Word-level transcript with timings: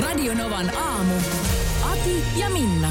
Radio 0.00 0.34
Novan 0.34 0.76
aamu. 0.76 1.14
Ati 1.82 2.22
ja 2.36 2.50
Minna. 2.50 2.90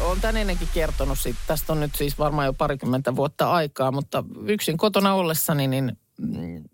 Olen 0.00 0.20
tän 0.20 0.36
ennenkin 0.36 0.68
kertonut 0.74 1.18
siitä. 1.18 1.38
Tästä 1.46 1.72
on 1.72 1.80
nyt 1.80 1.94
siis 1.94 2.18
varmaan 2.18 2.46
jo 2.46 2.52
parikymmentä 2.52 3.16
vuotta 3.16 3.52
aikaa, 3.52 3.92
mutta 3.92 4.24
yksin 4.46 4.76
kotona 4.76 5.14
ollessani 5.14 5.68
niin 5.68 5.98
mm, 6.18 6.64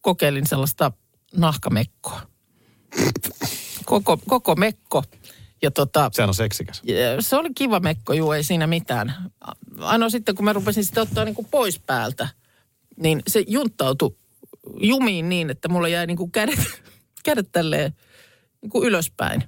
kokeilin 0.00 0.46
sellaista 0.46 0.92
nahkamekkoa. 1.36 2.20
Koko, 3.84 4.18
koko 4.28 4.54
mekko. 4.54 5.04
Ja 5.62 5.70
tota, 5.70 6.10
Sehän 6.12 6.30
on 6.30 6.34
seksikäs. 6.34 6.82
se 7.20 7.36
oli 7.36 7.48
kiva 7.54 7.80
mekko, 7.80 8.12
juu, 8.12 8.32
ei 8.32 8.42
siinä 8.42 8.66
mitään. 8.66 9.14
Ainoa 9.78 10.10
sitten, 10.10 10.34
kun 10.34 10.44
mä 10.44 10.52
rupesin 10.52 10.84
sitä 10.84 11.00
ottaa 11.00 11.24
niin 11.24 11.34
kuin 11.34 11.48
pois 11.50 11.78
päältä, 11.78 12.28
niin 12.96 13.22
se 13.26 13.44
junttautui 13.46 14.16
jumiin 14.80 15.28
niin, 15.28 15.50
että 15.50 15.68
mulla 15.68 15.88
jäi 15.88 16.06
niin 16.06 16.16
kuin 16.16 16.30
kädet, 16.30 16.60
kädet 17.24 17.48
tälleen 17.52 17.94
niin 18.62 18.70
kuin 18.70 18.88
ylöspäin. 18.88 19.44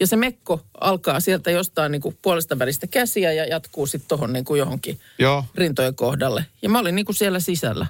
Ja 0.00 0.06
se 0.06 0.16
mekko 0.16 0.60
alkaa 0.80 1.20
sieltä 1.20 1.50
jostain 1.50 1.92
niin 1.92 2.02
kuin 2.02 2.18
puolesta 2.22 2.58
välistä 2.58 2.86
käsiä 2.86 3.32
ja 3.32 3.44
jatkuu 3.46 3.86
sitten 3.86 4.08
tuohon 4.08 4.32
niin 4.32 4.44
kuin 4.44 4.58
johonkin 4.58 5.00
Joo, 5.18 5.44
rintojen 5.54 5.94
kohdalle. 5.94 6.46
Ja 6.62 6.68
mä 6.68 6.78
olin 6.78 6.94
niin 6.94 7.06
kuin 7.06 7.16
siellä 7.16 7.40
sisällä. 7.40 7.86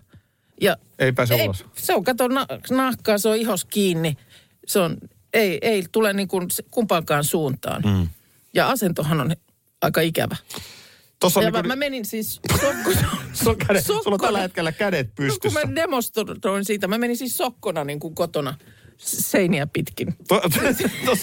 Ja 0.61 0.77
ei 0.99 1.13
pääse 1.13 1.35
ulos. 1.45 1.65
se 1.77 1.95
on, 1.95 2.05
kato, 2.05 2.29
na- 2.29 2.47
nahkaa, 2.71 3.19
se 3.19 3.29
on 3.29 3.37
ihos 3.37 3.65
kiinni. 3.65 4.17
Se 4.67 4.79
on, 4.79 4.97
ei, 5.33 5.59
ei 5.63 5.85
tule 5.93 6.13
niin 6.13 6.29
kuin 6.29 6.47
kumpaankaan 6.71 7.25
suuntaan. 7.25 7.83
Mm. 7.87 8.09
Ja 8.55 8.69
asentohan 8.69 9.21
on 9.21 9.37
aika 9.83 10.01
ikävä. 10.01 10.37
Tossa 11.21 11.41
on 11.41 11.45
ja 11.47 11.51
niinku, 11.51 11.69
mä, 11.69 11.75
mä 11.75 11.79
menin 11.79 12.05
siis 12.05 12.41
sokkona. 12.61 13.17
sulla, 13.33 13.57
kädet, 13.67 13.85
sulla 13.87 14.03
on 14.15 14.21
tällä 14.21 14.41
hetkellä 14.41 14.73
kädet 14.73 15.07
No, 15.07 15.13
pystyssä. 15.17 15.61
kun 15.61 15.69
mä 15.71 15.75
demonstroin 15.75 16.65
siitä, 16.65 16.89
mä 16.89 16.99
menin 16.99 17.17
siis 17.17 17.37
sokkona 17.37 17.85
niin 17.85 18.01
kuin 18.01 18.15
kotona 18.15 18.55
seiniä 19.01 19.67
pitkin. 19.67 20.15
To, 20.29 20.35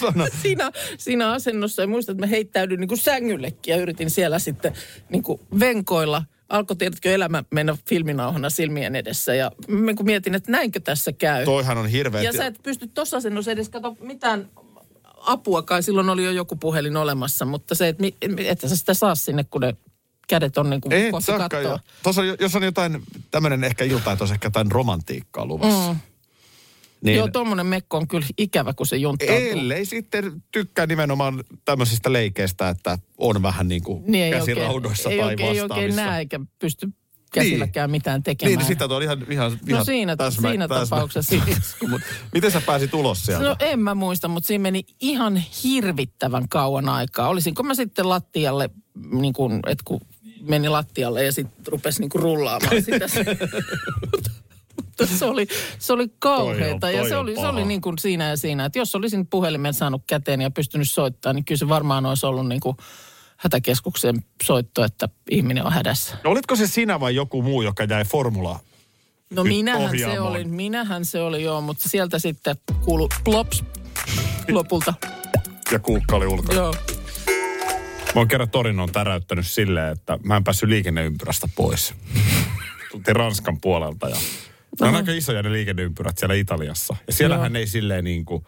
on, 0.06 0.28
Siinä, 0.42 0.72
siinä 0.98 1.30
asennossa 1.30 1.82
ja 1.82 1.88
muistan, 1.88 2.12
että 2.12 2.26
mä 2.26 2.30
heittäydyin 2.30 2.80
niin 2.80 2.88
kuin 2.88 2.98
sängyllekin 2.98 3.72
ja 3.72 3.76
yritin 3.76 4.10
siellä 4.10 4.38
sitten 4.38 4.72
niin 5.08 5.22
kuin 5.22 5.40
venkoilla. 5.60 6.22
Alkoi 6.48 6.76
tiedätkö 6.76 7.14
elämä 7.14 7.44
mennä 7.50 7.76
filminauhana 7.88 8.50
silmien 8.50 8.96
edessä 8.96 9.34
ja 9.34 9.52
mä 9.68 9.94
kun 9.94 10.06
mietin, 10.06 10.34
että 10.34 10.52
näinkö 10.52 10.80
tässä 10.80 11.12
käy. 11.12 11.44
toihan 11.44 11.78
on 11.78 11.86
hirveä. 11.86 12.22
Ja 12.22 12.32
sä 12.32 12.46
et 12.46 12.62
pysty 12.62 12.86
tuossa 12.86 13.16
asennossa 13.16 13.50
edes 13.50 13.68
kato 13.68 13.96
mitään 14.00 14.50
apuakaan. 15.16 15.82
Silloin 15.82 16.08
oli 16.08 16.24
jo 16.24 16.30
joku 16.30 16.56
puhelin 16.56 16.96
olemassa, 16.96 17.44
mutta 17.44 17.74
se, 17.74 17.88
että 17.88 18.04
että 18.44 18.68
sä 18.68 18.76
sitä 18.76 18.94
saa 18.94 19.14
sinne, 19.14 19.44
kun 19.44 19.60
ne 19.60 19.76
kädet 20.28 20.58
on 20.58 20.70
niin 20.70 20.80
kuin 20.80 20.92
Et 20.92 21.10
kohti. 21.10 21.32
Tuossa 22.02 22.22
jos 22.40 22.56
on 22.56 22.62
jotain, 22.62 23.02
tämmöinen 23.30 23.64
ehkä 23.64 23.84
ilta, 23.84 24.12
että 24.12 24.22
olisi 24.22 24.34
ehkä 24.34 24.46
jotain 24.46 24.72
romantiikkaa 24.72 25.46
luvassa. 25.46 25.92
Mm. 25.92 25.98
Niin, 27.04 27.16
Joo, 27.16 27.28
tuommoinen 27.28 27.66
mekko 27.66 27.96
on 27.96 28.08
kyllä 28.08 28.26
ikävä, 28.38 28.74
kun 28.74 28.86
se 28.86 28.96
junttautuu. 28.96 29.36
ellei 29.36 29.84
sitten 29.84 30.42
tykkää 30.52 30.86
nimenomaan 30.86 31.44
tämmöisistä 31.64 32.12
leikeistä, 32.12 32.68
että 32.68 32.98
on 33.18 33.42
vähän 33.42 33.68
niin 33.68 33.82
kuin 33.82 34.04
Niin 34.06 34.24
ei 34.24 34.30
käsiraudoissa 34.30 35.08
oikein, 35.08 35.24
tai 35.24 35.28
ei 35.30 35.32
oikein, 35.34 35.54
ei 35.56 35.60
oikein 35.60 35.68
vastaavissa. 35.68 36.04
näe 36.04 36.18
eikä 36.18 36.40
pysty 36.58 36.88
käsilläkään 37.32 37.90
mitään 37.90 38.22
tekemään. 38.22 38.58
Niin, 38.58 38.66
sitä 38.66 38.84
on 38.84 39.02
ihan, 39.02 39.26
ihan, 39.30 39.52
No 39.52 39.58
ihan 39.68 39.84
siinä- 39.84 40.16
siinä 40.30 40.68
tapauksessa. 40.68 41.36
isku, 41.60 41.86
mut 41.88 42.00
miten 42.34 42.50
sä 42.50 42.60
pääsit 42.60 42.94
ulos 42.94 43.22
sieltä? 43.26 43.44
No 43.48 43.56
en 43.60 43.80
mä 43.80 43.94
muista, 43.94 44.28
mutta 44.28 44.46
siinä 44.46 44.62
meni 44.62 44.84
ihan 45.00 45.42
hirvittävän 45.64 46.48
kauan 46.48 46.88
aikaa. 46.88 47.28
Olisinko 47.28 47.62
mä 47.62 47.74
sitten 47.74 48.08
lattialle, 48.08 48.70
niin 49.12 49.32
kuin, 49.32 49.54
että 49.66 49.82
kun 49.84 50.00
meni 50.42 50.68
lattialle 50.68 51.24
ja 51.24 51.32
sitten 51.32 51.66
rupesi 51.66 52.00
niin 52.00 52.10
kuin 52.10 52.22
rullaamaan 52.22 52.82
sitä. 52.82 53.06
Mutta 55.00 55.16
se 55.16 55.24
oli, 55.24 55.46
se 55.78 55.92
oli 55.92 56.06
kauheata 56.18 56.78
Toi 56.80 56.90
on- 56.90 56.96
ja 56.96 57.00
toi 57.00 57.08
se 57.08 57.16
on 57.16 57.22
oli, 57.22 57.34
se 57.34 57.46
oli 57.46 57.64
niin 57.64 57.80
kuin 57.80 57.98
siinä 57.98 58.28
ja 58.28 58.36
siinä. 58.36 58.64
Että 58.64 58.78
jos 58.78 58.94
olisin 58.94 59.26
puhelimen 59.26 59.74
saanut 59.74 60.02
käteen 60.06 60.40
ja 60.40 60.50
pystynyt 60.50 60.90
soittamaan, 60.90 61.36
niin 61.36 61.44
kyllä 61.44 61.58
se 61.58 61.68
varmaan 61.68 62.06
olisi 62.06 62.26
ollut 62.26 62.48
niin 62.48 62.60
kuin 62.60 62.76
hätäkeskuksen 63.36 64.24
soitto, 64.44 64.84
että 64.84 65.08
ihminen 65.30 65.66
on 65.66 65.72
hädässä. 65.72 66.16
No, 66.24 66.30
olitko 66.30 66.56
se 66.56 66.66
sinä 66.66 67.00
vai 67.00 67.14
joku 67.14 67.42
muu, 67.42 67.62
joka 67.62 67.84
jäi 67.84 68.04
formula? 68.04 68.60
No 69.30 69.44
minähän 69.44 69.82
se 69.82 69.86
ohjaamoon. 69.88 70.26
oli, 70.32 70.44
minähän 70.44 71.04
se 71.04 71.20
oli 71.20 71.42
joo, 71.42 71.60
mutta 71.60 71.88
sieltä 71.88 72.18
sitten 72.18 72.56
kuulu 72.84 73.08
plops 73.24 73.64
lopulta. 74.48 74.94
Ja 75.72 75.78
kuukka 75.78 76.16
oli 76.16 76.26
ulkona. 76.26 76.58
Joo. 76.58 76.74
Mä 78.14 78.20
oon 78.20 78.28
kerran 78.28 78.50
Torinon 78.50 78.92
täräyttänyt 78.92 79.46
silleen, 79.46 79.92
että 79.92 80.18
mä 80.22 80.36
en 80.36 80.44
päässyt 80.44 80.68
liikenneympyrästä 80.68 81.48
pois. 81.56 81.94
Tultiin 82.90 83.16
Ranskan 83.16 83.60
puolelta 83.60 84.08
ja 84.08 84.16
ne 84.80 84.88
on 84.88 84.94
aika 84.96 85.12
isoja 85.12 85.42
ne 85.42 85.52
liikenneympyrät 85.52 86.18
siellä 86.18 86.34
Italiassa. 86.34 86.96
Ja 87.06 87.12
siellähän 87.12 87.56
ei 87.56 87.66
silleen 87.66 88.04
niin 88.04 88.24
kuin... 88.24 88.44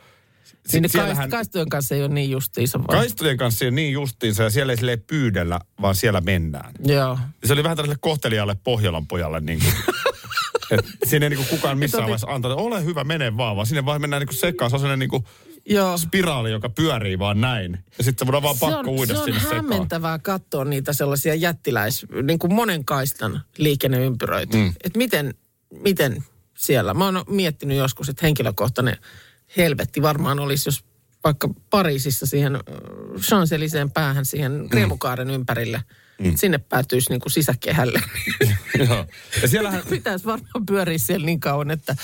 Niin 0.72 0.90
siellähän- 0.90 1.16
kaist, 1.16 1.30
kaistojen 1.30 1.68
kanssa 1.68 1.94
ei 1.94 2.00
ole 2.02 2.14
niin 2.14 2.30
justiinsa 2.30 2.78
vai? 2.78 2.86
Kaistojen 2.96 3.36
kanssa 3.36 3.64
ei 3.64 3.68
ole 3.68 3.74
niin 3.74 3.92
justiinsa 3.92 4.42
ja 4.42 4.50
siellä 4.50 4.72
ei 4.72 4.76
silleen 4.76 5.02
pyydellä, 5.06 5.60
vaan 5.82 5.94
siellä 5.94 6.20
mennään. 6.20 6.72
Joo. 6.84 7.18
Se 7.44 7.52
oli 7.52 7.62
vähän 7.62 7.76
tällaiselle 7.76 7.98
kohtelijalle 8.00 8.56
Pohjolan 8.64 9.06
pojalle 9.06 9.40
niin 9.40 9.58
kuin, 9.58 9.72
et 10.78 10.84
siinä 11.06 11.26
ei 11.26 11.30
niin 11.30 11.36
kuin 11.38 11.48
kukaan 11.48 11.78
missään 11.78 12.02
vaiheessa 12.04 12.26
antanut, 12.30 12.58
ole 12.58 12.84
hyvä, 12.84 13.04
mene 13.04 13.36
vaan, 13.36 13.56
vaan 13.56 13.66
sinne 13.66 13.84
vaan 13.84 14.00
mennään 14.00 14.20
niin 14.20 14.28
kuin 14.28 14.38
sekaan. 14.38 14.70
Se 14.70 14.76
on 14.76 14.80
sellainen 14.80 14.98
niin 14.98 15.10
kuin 15.10 15.24
Joo. 15.66 15.98
spiraali, 15.98 16.50
joka 16.50 16.68
pyörii 16.68 17.18
vaan 17.18 17.40
näin. 17.40 17.78
Ja 17.98 18.04
sitten 18.04 18.26
voidaan 18.26 18.42
vaan 18.42 18.54
Se 18.56 18.60
pakko 18.60 18.78
on, 18.78 18.88
uida 18.88 19.12
se 19.14 19.18
on 19.18 19.24
sinne 19.24 19.40
sekaan. 19.40 19.56
hämmentävää 19.56 20.18
katsoa 20.18 20.64
niitä 20.64 20.92
sellaisia 20.92 21.34
jättiläis, 21.34 22.06
niin 22.22 22.38
kuin 22.38 22.54
monen 22.54 22.84
kaistan 22.84 23.40
liikenneympyröitä. 23.58 24.56
Mm. 24.56 24.72
Että 24.84 24.98
miten, 24.98 25.34
miten 25.70 26.24
siellä. 26.58 26.94
Mä 26.94 27.04
oon 27.04 27.24
miettinyt 27.28 27.76
joskus, 27.76 28.08
että 28.08 28.26
henkilökohtainen 28.26 28.96
helvetti 29.56 30.02
varmaan 30.02 30.40
olisi, 30.40 30.68
jos 30.68 30.84
vaikka 31.24 31.48
Pariisissa 31.70 32.26
siihen 32.26 32.54
äh, 32.56 32.62
Champs-Élysées 33.16 33.90
päähän 33.94 34.24
siihen 34.24 34.68
riemukaaren 34.72 35.30
ympärille. 35.30 35.84
Mm. 36.20 36.36
Sinne 36.36 36.58
päätyisi 36.58 37.10
niin 37.10 37.20
kuin 37.20 37.32
sisäkehälle. 37.32 38.02
Joo. 38.88 39.06
Ja 39.42 39.48
siellähän, 39.48 39.82
Pitäisi 39.90 40.24
varmaan 40.24 40.66
pyöriä 40.66 40.98
siellä 40.98 41.26
niin 41.26 41.40
kauan, 41.40 41.70
että 41.70 41.96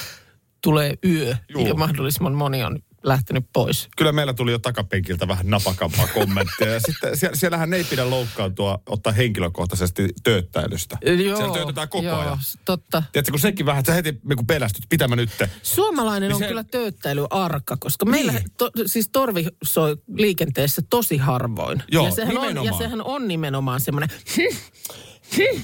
tulee 0.63 0.95
yö 1.05 1.37
Juu. 1.49 1.67
ja 1.67 1.75
mahdollisimman 1.75 2.35
moni 2.35 2.65
on 2.65 2.79
lähtenyt 3.03 3.45
pois. 3.53 3.89
kyllä 3.97 4.13
meillä 4.13 4.33
tuli 4.35 4.53
jo 4.53 4.59
takapenkiltä 4.59 5.29
vähän 5.29 5.47
napakampaa 5.51 6.07
kommenttia. 6.15 6.73
Ja 6.73 6.81
sitten 6.81 7.17
sie- 7.17 7.31
siellähän 7.35 7.75
ei 7.75 7.85
pidä 7.85 8.11
loukkaantua 8.11 8.79
ottaa 8.87 9.13
henkilökohtaisesti 9.13 10.09
tööttäilystä. 10.25 10.99
Siellä 11.05 11.55
töötetään 11.55 11.89
koko 11.89 12.05
joo, 12.05 12.19
ajan. 12.21 12.39
totta. 12.65 13.03
Tiedätkö, 13.13 13.33
kun 13.33 13.41
sekin 13.41 13.67
vähän, 13.67 13.81
että 13.81 13.93
sä 13.93 13.97
heti 13.97 14.13
niin 14.13 14.47
pelästyt, 14.47 14.85
mitä 14.91 15.09
mä 15.09 15.17
nyt 15.17 15.31
Suomalainen 15.63 16.29
Niin 16.29 16.35
on 16.35 16.41
se- 16.41 16.49
kyllä 16.49 16.65
tööttäilyarka, 16.65 17.77
koska 17.81 18.05
meillä 18.07 18.33
to, 18.59 18.71
siis 18.87 19.09
torvi 19.13 19.47
soi 19.65 19.97
liikenteessä 20.15 20.83
tosi 20.91 21.17
harvoin. 21.17 21.83
Joo, 21.93 22.05
ja 22.07 22.11
sehän, 22.11 22.39
on, 22.39 22.65
ja 22.65 22.73
sehän 22.79 23.03
on 23.03 23.29
nimenomaan 23.29 23.81
semmoinen, 23.81 24.09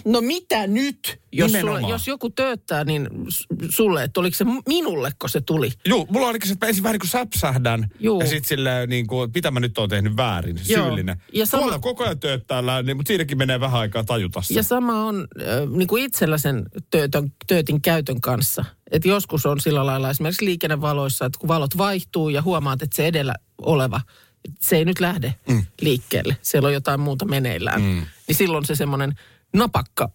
no 0.05 0.21
mitä 0.21 0.67
nyt? 0.67 1.21
Jos, 1.33 1.53
sulle, 1.53 1.81
jos 1.81 2.09
joku 2.09 2.31
tööttää, 2.31 2.85
niin 2.85 3.09
sulle, 3.69 4.05
että 4.05 4.21
oliko 4.21 4.37
se 4.37 4.45
minulleko 4.69 5.29
se 5.29 5.41
tuli? 5.41 5.73
Joo, 5.87 6.07
mulla 6.11 6.27
on 6.27 6.27
ainakin 6.27 6.49
se, 6.49 6.53
että 6.53 6.67
ensin 6.67 6.83
vähän 6.83 6.93
niin 6.95 7.01
kuin 7.01 7.11
säpsähdän. 7.11 7.89
Juu. 8.01 8.21
Ja 8.21 8.27
sitten 8.27 8.49
silleen 8.49 8.89
niin 8.89 9.07
kuin, 9.07 9.31
mitä 9.35 9.51
mä 9.51 9.61
nyt 9.61 9.79
oon 9.79 9.89
tehnyt 9.89 10.17
väärin, 10.17 10.61
Joo. 10.69 10.85
syyllinen. 10.85 11.23
Ja 11.33 11.47
sama- 11.47 11.63
Tuolla 11.63 11.79
koko 11.79 12.05
ajan 12.05 12.19
tööttäällä, 12.21 12.83
niin, 12.83 12.97
mutta 12.97 13.09
siinäkin 13.09 13.39
menee 13.39 13.61
vähän 13.61 13.81
aikaa 13.81 14.05
tajuta 14.05 14.43
se. 14.43 14.55
Ja 14.55 14.63
sama 14.63 15.05
on 15.05 15.29
äh, 15.41 15.69
niin 15.77 15.89
kuin 15.89 16.05
itsellä 16.05 16.39
sen 16.39 16.63
töötön, 16.91 17.33
töötin 17.47 17.83
käytön 17.83 18.21
kanssa. 18.21 18.65
Että 18.91 19.09
joskus 19.09 19.47
on 19.47 19.61
sillä 19.61 19.87
lailla 19.87 20.11
esimerkiksi 20.11 20.45
liikennevaloissa, 20.45 21.25
että 21.25 21.39
kun 21.39 21.49
valot 21.49 21.77
vaihtuu 21.77 22.29
ja 22.29 22.43
huomaat, 22.43 22.83
että 22.83 22.97
se 22.97 23.07
edellä 23.07 23.35
oleva, 23.59 24.01
se 24.61 24.77
ei 24.77 24.85
nyt 24.85 25.01
lähde 25.01 25.35
mm. 25.49 25.65
liikkeelle. 25.81 26.37
Siellä 26.43 26.67
on 26.67 26.73
jotain 26.73 27.01
muuta 27.01 27.25
meneillään. 27.25 27.83
Mm. 27.83 28.03
Niin 28.29 28.37
silloin 28.37 28.65
se 28.65 28.75
semmoinen 28.75 29.15
napakka, 29.53 30.11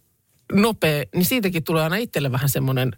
nopea, 0.53 1.03
niin 1.15 1.25
siitäkin 1.25 1.63
tulee 1.63 1.83
aina 1.83 1.95
itselle 1.95 2.31
vähän 2.31 2.49
semmoinen, 2.49 2.91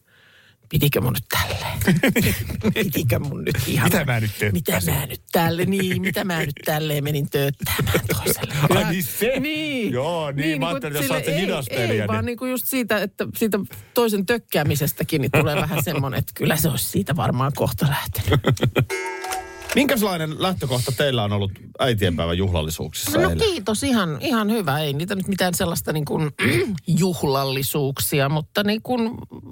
pitikö 0.70 1.02
mun 1.02 1.14
nyt 1.14 1.24
tälleen? 1.30 1.80
pitikö 2.76 3.20
mun 3.20 3.44
nyt 3.44 3.58
ihan? 3.68 3.86
Mitä 3.86 4.06
mä 4.06 4.20
nyt 4.20 4.32
Mitä 4.52 4.72
tööttäisin? 4.72 4.94
mä 4.94 5.06
nyt 5.06 5.22
tälle, 5.32 5.66
niin, 5.66 6.02
mitä 6.02 6.24
mä 6.24 6.40
nyt 6.40 6.56
tälleen 6.66 7.04
menin 7.04 7.30
tööttämään 7.30 8.00
toiselle. 8.16 8.54
Ai 8.70 8.92
niin 8.92 9.04
se? 9.04 9.40
Niin. 9.40 9.94
Joo, 9.94 10.32
niin, 10.32 10.60
mä 10.60 10.68
ajattelin, 10.68 10.96
jos 10.98 11.08
sä 11.08 11.22
se 11.26 11.32
ei, 11.32 11.42
hidastelija, 11.42 12.02
Ei, 12.04 12.08
vaan 12.08 12.18
niin- 12.20 12.26
niinku 12.26 12.46
just 12.46 12.66
siitä, 12.68 12.98
että 12.98 13.28
siitä 13.38 13.60
toisen 13.94 14.26
tökkäämisestäkin 14.26 15.22
niin 15.22 15.32
tulee 15.32 15.56
vähän 15.56 15.84
semmoinen, 15.84 16.18
että 16.20 16.32
kyllä 16.36 16.56
se 16.56 16.70
olisi 16.70 16.86
siitä 16.86 17.16
varmaan 17.16 17.52
kohta 17.56 17.86
lähtenyt. 17.90 18.40
Minkälainen 19.76 20.42
lähtökohta 20.42 20.92
teillä 20.92 21.24
on 21.24 21.34
ollut 21.34 21.52
äitienpäivän 21.80 22.38
juhlallisuuksissa 22.38 23.12
No 23.18 23.22
eilen? 23.30 23.38
kiitos, 23.38 23.84
ihan, 23.84 24.18
ihan 24.22 24.52
hyvä. 24.52 24.80
Ei 24.80 24.94
niitä 24.94 25.16
nyt 25.16 25.28
mitään 25.28 25.54
sellaista 25.54 25.94
niin 25.94 26.06
kuin 26.06 26.32
juhlallisuuksia, 27.00 28.30
mutta 28.30 28.64
niin 28.64 28.82
kuin 28.82 29.12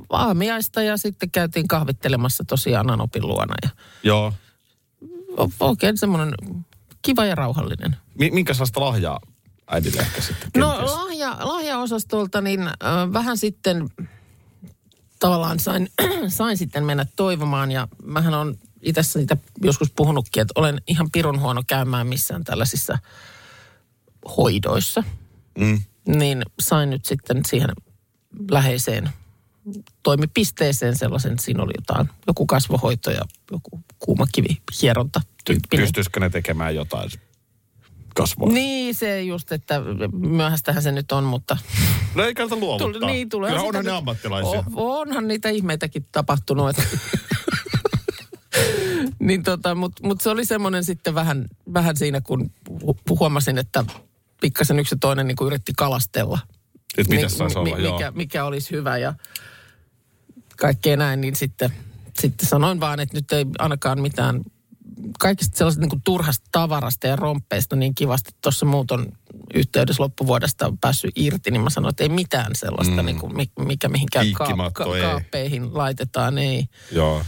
aamiaista 0.10 0.84
ja 0.84 0.98
sitten 0.98 1.32
käytiin 1.32 1.68
kahvittelemassa 1.68 2.44
tosiaan 2.48 2.92
Anopin 2.92 3.28
luona. 3.28 3.56
Ja 3.64 3.70
Joo. 4.04 4.34
o- 5.40 5.50
oikein 5.60 5.98
semmoinen 5.98 6.34
kiva 7.02 7.26
ja 7.26 7.36
rauhallinen. 7.36 7.96
Mi- 8.20 8.32
minkälaista 8.32 8.82
lahjaa 8.82 9.20
äidille 9.68 10.02
ehkä 10.02 10.22
sitten 10.22 10.50
No 10.58 10.70
kenties? 10.72 10.92
lahja, 10.92 11.38
lahjaosastolta 11.40 12.42
niin 12.42 12.62
äh, 12.62 12.74
vähän 13.14 13.38
sitten 13.38 13.90
tavallaan 15.20 15.60
sain, 15.60 15.90
sain 16.28 16.58
sitten 16.58 16.84
mennä 16.84 17.06
toivomaan 17.16 17.72
ja 17.72 17.88
mähän 18.04 18.34
on 18.34 18.56
itse 18.82 19.04
siitä 19.04 19.38
joskus 19.62 19.92
puhunutkin, 19.96 20.42
että 20.42 20.54
olen 20.56 20.82
ihan 20.88 21.12
pirun 21.12 21.40
huono 21.40 21.64
käymään 21.68 22.08
missään 22.08 22.44
tällaisissa 22.44 23.00
hoidoissa. 24.38 25.04
Mm. 25.60 25.82
Niin 26.08 26.44
sain 26.60 26.90
nyt 26.90 27.06
sitten 27.06 27.42
siihen 27.48 27.70
läheiseen 28.52 29.10
toimipisteeseen 30.04 30.96
sellaisen, 30.96 31.40
siinä 31.40 31.64
oli 31.64 31.74
jotain, 31.76 32.10
joku 32.28 32.46
kasvohoito 32.46 33.12
ja 33.12 33.22
joku 33.52 33.84
kuumakivi 34.00 34.58
hieronta 34.82 35.22
tyyppinen. 35.46 35.84
Pystyisikö 35.84 36.20
ne 36.20 36.30
tekemään 36.30 36.76
jotain 36.76 37.10
kasvoa? 38.16 38.50
Niin, 38.50 38.96
se 38.96 39.22
just, 39.22 39.52
että 39.52 39.82
myöhästähän 40.12 40.84
se 40.84 40.92
nyt 40.92 41.12
on, 41.12 41.24
mutta 41.24 41.58
No 42.16 42.24
ei 42.24 42.34
kannata 42.34 42.56
luovuttaa. 42.56 43.00
Tuli, 43.00 43.12
niin, 43.12 43.30
tulee 43.30 43.52
Kyllä 43.52 43.64
onhan 43.64 43.86
ne 43.86 43.92
ammattilaisia. 43.92 44.64
Onhan 44.76 45.28
niitä 45.28 45.50
ihmeitäkin 45.50 46.06
tapahtunut. 46.12 46.70
Että 46.70 46.84
niin 49.28 49.44
tota, 49.44 49.76
mutta 49.76 50.08
mut 50.08 50.22
se 50.22 50.30
oli 50.30 50.46
semmoinen 50.46 50.84
sitten 50.84 51.16
vähän, 51.16 51.46
vähän 51.74 51.98
siinä, 51.98 52.22
kun 52.22 52.52
hu- 52.70 53.18
huomasin, 53.20 53.58
että 53.58 53.86
pikkasen 54.42 54.80
yksi 54.80 54.96
toinen 55.02 55.28
niin 55.28 55.36
kuin 55.36 55.46
yritti 55.48 55.74
kalastella. 55.78 56.40
Et 56.98 57.08
mitäs 57.08 57.32
Niin, 57.32 57.38
saisi 57.38 57.58
olla, 57.60 57.78
joo. 57.78 57.94
mikä, 57.98 58.12
mikä 58.12 58.46
olisi 58.46 58.72
hyvä 58.72 58.98
ja 58.98 59.14
kaikkea 60.58 60.98
näin, 60.98 61.22
niin 61.22 61.36
sitten, 61.36 61.74
sitten 62.20 62.48
sanoin 62.50 62.80
vaan, 62.80 63.00
että 63.00 63.18
nyt 63.18 63.32
ei 63.32 63.46
ainakaan 63.60 64.02
mitään 64.02 64.42
kaikista 65.20 65.58
sellaisesta 65.58 65.82
niin 65.82 65.90
kuin 65.90 66.02
turhasta 66.04 66.46
tavarasta 66.52 67.08
ja 67.08 67.16
romppeista 67.16 67.76
niin 67.76 67.96
kivasti 67.96 68.32
tuossa 68.42 68.66
muuton 68.66 69.06
yhteydessä 69.54 70.04
loppuvuodesta 70.04 70.68
on 70.68 70.78
päässyt 70.78 71.12
irti, 71.16 71.52
niin 71.52 71.62
mä 71.62 71.70
sanoin, 71.70 71.90
että 71.90 72.04
ei 72.04 72.10
mitään 72.10 72.52
sellaista, 72.56 72.96
mm. 73.02 73.06
niin 73.06 73.20
kuin, 73.20 73.36
mi- 73.36 73.66
mikä 73.66 73.90
mihinkään 73.90 74.26
Piikkimatto 74.26 74.96
ei. 74.96 75.02
kaappeihin 75.02 75.78
laitetaan, 75.78 76.38
ei. 76.38 76.66
Joo. 76.92 77.24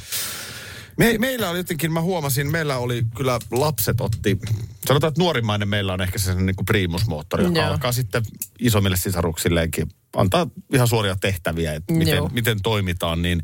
Me, 1.00 1.18
meillä 1.18 1.50
oli 1.50 1.58
jotenkin, 1.58 1.92
mä 1.92 2.02
huomasin, 2.02 2.52
meillä 2.52 2.78
oli 2.78 3.04
kyllä 3.16 3.40
lapset 3.52 4.02
otti, 4.02 4.40
sanotaan, 4.86 5.10
että 5.10 5.22
nuorimmainen 5.22 5.68
meillä 5.68 5.94
on 5.94 6.02
ehkä 6.02 6.20
se 6.20 6.36
niin 6.36 6.56
kuin 6.56 6.66
priimusmoottori, 6.66 7.44
joka 7.44 7.60
Joo. 7.60 7.68
alkaa 7.68 7.92
sitten 7.92 8.24
isommille 8.60 8.98
sisaruksilleenkin 8.98 9.88
antaa 10.16 10.48
ihan 10.74 10.88
suoria 10.88 11.16
tehtäviä, 11.22 11.74
että 11.74 11.94
miten, 11.94 12.16
Joo. 12.16 12.30
miten 12.34 12.62
toimitaan, 12.64 13.22
niin, 13.22 13.44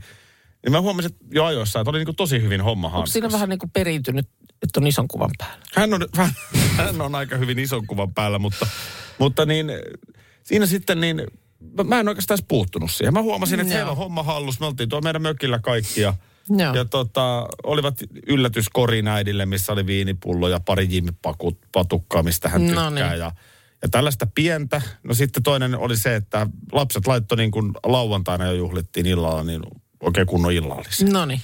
niin 0.65 0.71
mä 0.71 0.81
huomasin 0.81 1.11
että 1.11 1.25
jo 1.31 1.45
ajoissa, 1.45 1.79
että 1.79 1.89
oli 1.89 1.97
niin 1.97 2.05
kuin 2.05 2.15
tosi 2.15 2.41
hyvin 2.41 2.61
homma 2.61 2.87
Onko 2.87 3.05
siinä 3.05 3.31
vähän 3.31 3.49
niin 3.49 3.59
kuin 3.59 3.71
periytynyt, 3.71 4.29
että 4.63 4.79
on 4.79 4.87
ison 4.87 5.07
kuvan 5.07 5.31
päällä? 5.37 5.65
Hän 5.75 5.93
on, 5.93 6.07
hän 6.77 7.01
on 7.01 7.15
aika 7.15 7.37
hyvin 7.37 7.59
ison 7.59 7.87
kuvan 7.87 8.13
päällä, 8.13 8.39
mutta, 8.39 8.67
mutta 9.19 9.45
niin, 9.45 9.71
siinä 10.43 10.65
sitten 10.65 11.01
niin, 11.01 11.21
mä- 11.83 11.99
en 11.99 12.09
oikeastaan 12.09 12.39
puuttunut 12.47 12.91
siihen. 12.91 13.13
Mä 13.13 13.21
huomasin, 13.21 13.59
että 13.59 13.73
Joo. 13.73 13.77
heillä 13.77 13.91
on 13.91 13.97
homma 13.97 14.23
hallus. 14.23 14.59
Me 14.59 14.65
oltiin 14.65 14.89
tuolla 14.89 15.03
meidän 15.03 15.21
mökillä 15.21 15.59
kaikki 15.59 16.01
ja, 16.01 16.13
Joo. 16.49 16.73
ja 16.75 16.85
tota, 16.85 17.47
olivat 17.63 17.95
yllätyskorin 18.27 19.07
äidille, 19.07 19.45
missä 19.45 19.73
oli 19.73 19.85
viinipullo 19.85 20.47
ja 20.47 20.59
pari 20.59 20.87
jimmipatukkaa, 20.89 22.23
mistä 22.23 22.49
hän 22.49 22.61
No 22.61 22.67
tykkää. 22.67 22.89
niin. 22.89 23.19
Ja, 23.19 23.31
ja 23.81 23.89
tällaista 23.91 24.27
pientä. 24.35 24.81
No 25.03 25.13
sitten 25.13 25.43
toinen 25.43 25.77
oli 25.77 25.97
se, 25.97 26.15
että 26.15 26.47
lapset 26.71 27.07
laittoi 27.07 27.37
niin 27.37 27.51
kuin 27.51 27.71
lauantaina 27.83 28.45
jo 28.45 28.53
juhlittiin 28.53 29.05
illalla, 29.05 29.43
niin 29.43 29.61
oikein 29.99 30.27
kunnon 30.27 30.51
illallisia. 30.51 31.07
No 31.09 31.25
niin, 31.25 31.41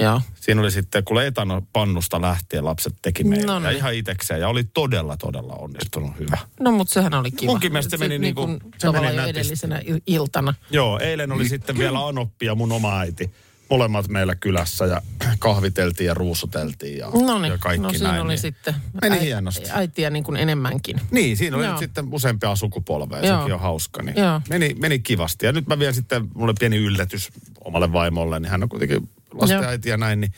joo. 0.00 0.20
Siinä 0.34 0.60
oli 0.60 0.70
sitten, 0.70 1.04
kun 1.04 1.22
etano 1.22 1.62
pannusta 1.72 2.20
lähtien 2.20 2.64
lapset 2.64 2.94
teki 3.02 3.24
meille. 3.24 3.46
No 3.46 3.54
ja 3.54 3.60
niin. 3.60 3.76
ihan 3.76 3.94
itekseen. 3.94 4.40
Ja 4.40 4.48
oli 4.48 4.64
todella, 4.64 5.16
todella 5.16 5.52
onnistunut 5.54 6.18
hyvä. 6.18 6.38
No 6.60 6.70
mutta 6.72 6.92
sehän 6.94 7.14
oli 7.14 7.30
kiva. 7.30 7.50
Munkin 7.52 7.72
mielestä 7.72 7.90
se 7.90 7.96
meni 7.96 8.08
niin 8.08 8.20
niinku- 8.22 8.46
kuin 8.46 8.58
se 8.78 8.86
tavallaan 8.86 9.14
meni 9.14 9.26
jo 9.26 9.30
edellisenä 9.30 9.78
il- 9.78 10.02
iltana. 10.06 10.54
Joo, 10.70 10.98
eilen 10.98 11.32
oli 11.32 11.48
sitten 11.48 11.78
vielä 11.78 12.06
Anoppi 12.06 12.46
ja 12.46 12.54
mun 12.54 12.72
oma 12.72 12.98
äiti. 12.98 13.30
Molemmat 13.70 14.08
meillä 14.08 14.34
kylässä 14.34 14.84
ja 14.86 15.02
kahviteltiin 15.38 16.06
ja 16.06 16.14
ruusuteltiin 16.14 16.98
ja, 16.98 17.06
No 17.26 17.38
niin, 17.38 17.52
ja 17.52 17.58
kaikki 17.58 17.82
no 17.82 17.90
siinä 17.90 18.08
näin. 18.08 18.20
oli 18.22 18.28
niin. 18.28 18.38
sitten 18.38 18.74
Meni 19.02 19.16
äi- 19.16 19.20
hienosti. 19.20 19.70
äitiä 19.72 20.10
niin 20.10 20.24
kuin 20.24 20.36
enemmänkin. 20.36 21.00
Niin, 21.10 21.36
siinä 21.36 21.56
oli 21.56 21.64
Joo. 21.64 21.72
nyt 21.72 21.78
sitten 21.80 22.08
useampia 22.14 22.56
sukupolveja, 22.56 23.26
Joo. 23.26 23.38
sekin 23.38 23.54
on 23.54 23.60
hauska. 23.60 24.02
Niin 24.02 24.16
Joo. 24.16 24.40
meni, 24.48 24.74
meni 24.78 24.98
kivasti. 24.98 25.46
Ja 25.46 25.52
nyt 25.52 25.66
mä 25.66 25.78
vielä 25.78 25.92
sitten, 25.92 26.28
mulle 26.34 26.54
pieni 26.58 26.76
yllätys 26.76 27.28
omalle 27.64 27.92
vaimolle, 27.92 28.40
niin 28.40 28.50
hän 28.50 28.62
on 28.62 28.68
kuitenkin 28.68 29.10
lasten 29.34 29.56
Joo. 29.56 29.66
äiti 29.70 29.88
ja 29.88 29.96
näin, 29.96 30.20
niin 30.20 30.32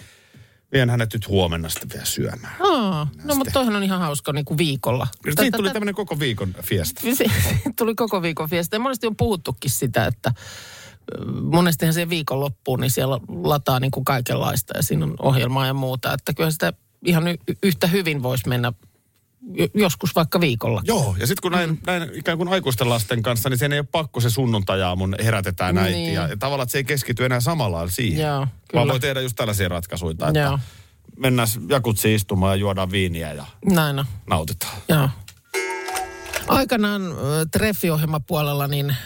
vien 0.73 0.91
hänet 0.91 1.13
nyt 1.13 1.29
huomenna 1.29 1.69
sitten 1.69 1.89
vielä 1.93 2.05
syömään. 2.05 2.57
Aa, 2.61 3.07
no 3.25 3.35
mutta 3.35 3.53
toihan 3.53 3.77
on 3.77 3.83
ihan 3.83 4.01
hauska 4.01 4.33
niin 4.33 4.45
kuin 4.45 4.59
viikolla. 4.59 5.07
Siitä 5.41 5.57
tuli 5.57 5.71
tämmöinen 5.71 5.95
koko 5.95 6.19
viikon 6.19 6.55
fiesta. 6.63 7.01
Tuli 7.79 7.95
koko 7.95 8.23
viikon 8.23 8.49
fiesta. 8.51 8.77
Ja 8.77 8.81
monesti 8.81 9.07
on 9.07 9.17
puhuttukin 9.17 9.71
sitä, 9.71 10.07
että 10.07 10.33
monestihan 11.43 11.95
se 11.95 12.09
viikon 12.09 12.41
loppuun, 12.41 12.81
niin 12.81 12.91
siellä 12.91 13.21
lataa 13.43 13.81
niin 13.81 13.91
kuin 13.91 14.05
kaikenlaista 14.05 14.77
ja 14.77 14.83
siinä 14.83 15.05
on 15.05 15.15
ohjelmaa 15.19 15.67
ja 15.67 15.75
muuta. 15.75 16.13
Että 16.13 16.35
kyllä 16.35 16.51
sitä 16.51 16.73
ihan 17.07 17.29
y- 17.29 17.37
yhtä 17.63 17.87
hyvin 17.87 18.23
voisi 18.23 18.49
mennä 18.49 18.73
joskus 19.75 20.15
vaikka 20.15 20.41
viikolla. 20.41 20.83
Joo, 20.85 21.17
ja 21.19 21.27
sitten 21.27 21.43
kun 21.43 21.53
näin, 21.53 21.79
näin 21.87 22.11
ikään 22.15 22.39
kuin 22.39 22.49
aikuisten 22.49 22.89
lasten 22.89 23.23
kanssa, 23.23 23.49
niin 23.49 23.59
sen 23.59 23.73
ei 23.73 23.79
ole 23.79 23.89
pakko 23.93 24.21
se 24.21 24.31
sunnuntajaamun 24.31 25.17
herätetään 25.25 25.79
äiti. 25.79 25.97
Niin. 25.99 26.15
Ja, 26.15 26.29
ja 26.29 26.37
tavallaan, 26.37 26.65
että 26.65 26.73
se 26.73 26.79
ei 26.79 26.85
keskity 26.85 27.25
enää 27.25 27.41
samalla 27.41 27.89
siihen. 27.91 28.27
Joo, 28.27 28.39
Vaan 28.39 28.49
kyllä. 28.69 28.87
voi 28.87 29.01
tehdä 29.01 29.21
just 29.21 29.37
tällaisia 29.37 29.69
ratkaisuja, 29.69 30.11
että 30.29 30.41
Joo. 30.41 30.59
mennään 31.19 31.49
jakutsi 31.69 32.15
istumaan 32.15 32.53
ja 32.53 32.57
juodaan 32.61 32.91
viiniä 32.91 33.33
ja 33.33 33.47
Näin 33.65 33.99
on. 33.99 34.05
nautitaan. 34.27 34.77
Joo. 34.89 35.09
Aikanaan 36.49 37.03
treffiohjelmapuolella, 37.53 38.69
niin 38.69 38.97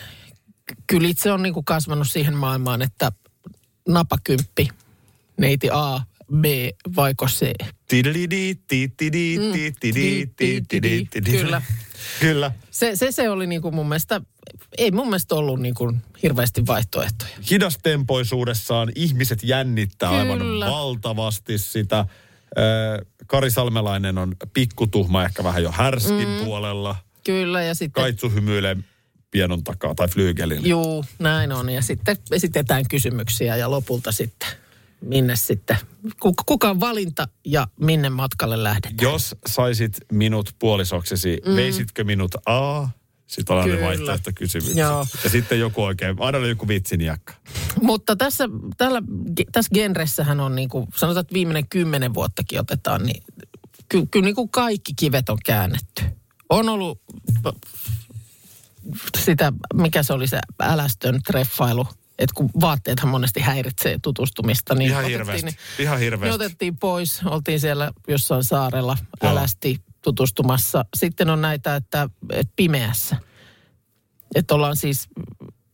kyllä 0.87 1.09
itse 1.09 1.33
on 1.33 1.43
niin 1.43 1.55
kuin 1.55 1.65
kasvanut 1.65 2.09
siihen 2.09 2.37
maailmaan, 2.37 2.83
että 2.83 3.13
napakymppi, 3.89 4.69
neiti 5.37 5.69
A, 5.73 6.01
B 6.41 6.45
vaiko 6.97 7.27
C. 7.27 7.53
Tididi. 7.89 8.57
Kyllä. 11.31 11.63
Kyllä. 12.21 12.53
Se, 12.71 12.97
se, 12.97 13.13
se 13.13 13.31
oli 13.31 13.47
niin 13.47 13.63
kuin 13.63 13.75
mun 13.75 13.89
mielestä, 13.89 14.21
ei 14.79 14.91
mun 14.91 15.07
mielestä 15.07 15.35
ollut 15.35 15.61
niin 15.61 15.75
kuin 15.75 16.03
hirveästi 16.23 16.67
vaihtoehtoja. 16.67 17.31
Hidastempoisuudessaan 17.51 18.93
ihmiset 18.95 19.43
jännittää 19.43 20.11
aivan 20.11 20.39
Kyllä. 20.39 20.67
valtavasti 20.67 21.59
sitä. 21.59 22.07
Ö, 22.59 23.05
Kari 23.27 23.51
Salmelainen 23.51 24.19
on 24.19 24.37
pikkutuhma, 24.53 25.25
ehkä 25.25 25.45
vähän 25.45 25.63
jo 25.63 25.71
härskin 25.71 26.29
mm. 26.29 26.45
puolella. 26.45 26.97
Kyllä 27.25 27.63
ja 27.63 27.75
sitten... 27.75 28.03
Kaitsu 28.03 28.31
hymyilee 28.31 28.77
pienon 29.31 29.65
takaa 29.65 29.95
tai 29.95 30.09
flyygelin. 30.09 30.69
Juu, 30.69 31.05
näin 31.19 31.53
on. 31.53 31.71
Ja 31.71 31.83
sitten 31.83 32.17
esitetään 32.33 32.85
kysymyksiä 32.91 33.57
ja 33.57 33.71
lopulta 33.71 34.13
sitten, 34.13 34.49
minne 35.01 35.37
sitten, 35.37 35.77
kuka, 36.47 36.71
on 36.71 36.81
valinta 36.81 37.29
ja 37.45 37.67
minne 37.81 38.11
matkalle 38.11 38.63
lähdetään. 38.63 38.97
Jos 39.01 39.37
saisit 39.47 39.97
minut 40.13 40.51
puolisoksesi, 40.59 41.41
mm. 41.47 41.57
veisitkö 41.57 42.05
minut 42.05 42.35
A? 42.47 42.89
Sitten 43.27 43.57
aina 43.57 43.75
Kyllä. 43.75 43.87
vaihtoehtokysymykset. 43.87 44.77
Joo. 44.77 45.07
Ja 45.25 45.31
sitten 45.31 45.61
joku 45.61 45.83
oikein, 45.83 46.17
aina 46.21 46.39
oli 46.39 46.49
joku 46.49 46.69
vitsinjakka. 46.69 47.35
Mutta 47.83 48.17
tässä, 48.17 48.45
tällä, 48.77 49.03
tässä 49.53 49.71
genressähän 49.75 50.41
on 50.41 50.55
niin 50.55 50.69
kuin, 50.69 50.87
sanotaan, 50.97 51.21
että 51.21 51.35
viimeinen 51.35 51.69
kymmenen 51.69 52.15
vuottakin 52.15 52.61
otetaan, 52.61 53.03
niin 53.03 53.23
ky, 53.89 54.07
kyllä 54.11 54.25
niin 54.25 54.35
kuin 54.35 54.49
kaikki 54.49 54.93
kivet 54.99 55.29
on 55.29 55.39
käännetty. 55.45 56.03
On 56.49 56.69
ollut 56.69 57.03
sitä, 59.19 59.53
mikä 59.75 60.03
se 60.03 60.13
oli 60.13 60.27
se 60.29 60.39
älästön 60.61 61.21
treffailu, 61.27 61.87
että 62.19 62.35
kun 62.35 62.51
vaatteethan 62.61 63.09
monesti 63.11 63.41
häiritsee 63.41 63.99
tutustumista, 64.03 64.75
niin 64.75 64.91
Ihan 64.91 64.99
otettiin 65.05 65.19
hirveästi. 65.19 65.47
ne- 65.51 65.83
Ihan 65.85 65.99
hirveästi. 65.99 66.35
otettiin 66.35 66.77
pois, 66.77 67.21
oltiin 67.25 67.61
siellä 67.61 67.93
jossain 68.09 68.45
saarella 68.45 68.97
Joo. 69.23 69.33
älästi 69.33 69.81
tutustumassa. 70.03 70.85
Sitten 70.97 71.31
on 71.31 71.41
näitä, 71.43 71.77
että, 71.77 72.09
että 72.33 72.53
pimeässä. 72.57 73.17
Että 74.35 74.55
ollaan 74.55 74.77
siis, 74.77 75.09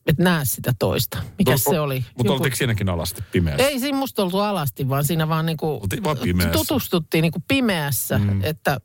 että 0.06 0.22
näe 0.22 0.44
sitä 0.44 0.72
toista. 0.78 1.18
Mikä 1.38 1.56
se 1.56 1.80
oli? 1.80 1.98
No, 2.00 2.04
Mutta 2.16 2.32
oltiinko 2.32 2.56
siinäkin 2.56 2.88
alasti 2.88 3.22
pimeässä? 3.32 3.66
Ei 3.68 3.80
siinä 3.80 3.98
musta 3.98 4.22
oltu 4.22 4.38
alasti, 4.38 4.88
vaan 4.88 5.04
siinä 5.04 5.28
vaan 5.28 5.46
niinku 5.46 5.78
Oltiin 5.82 6.04
vaan 6.04 6.18
pimeässä. 6.18 6.52
tutustuttiin 6.52 7.22
niinku 7.22 7.42
pimeässä. 7.48 8.18
Mm. 8.18 8.40
Että 8.44 8.80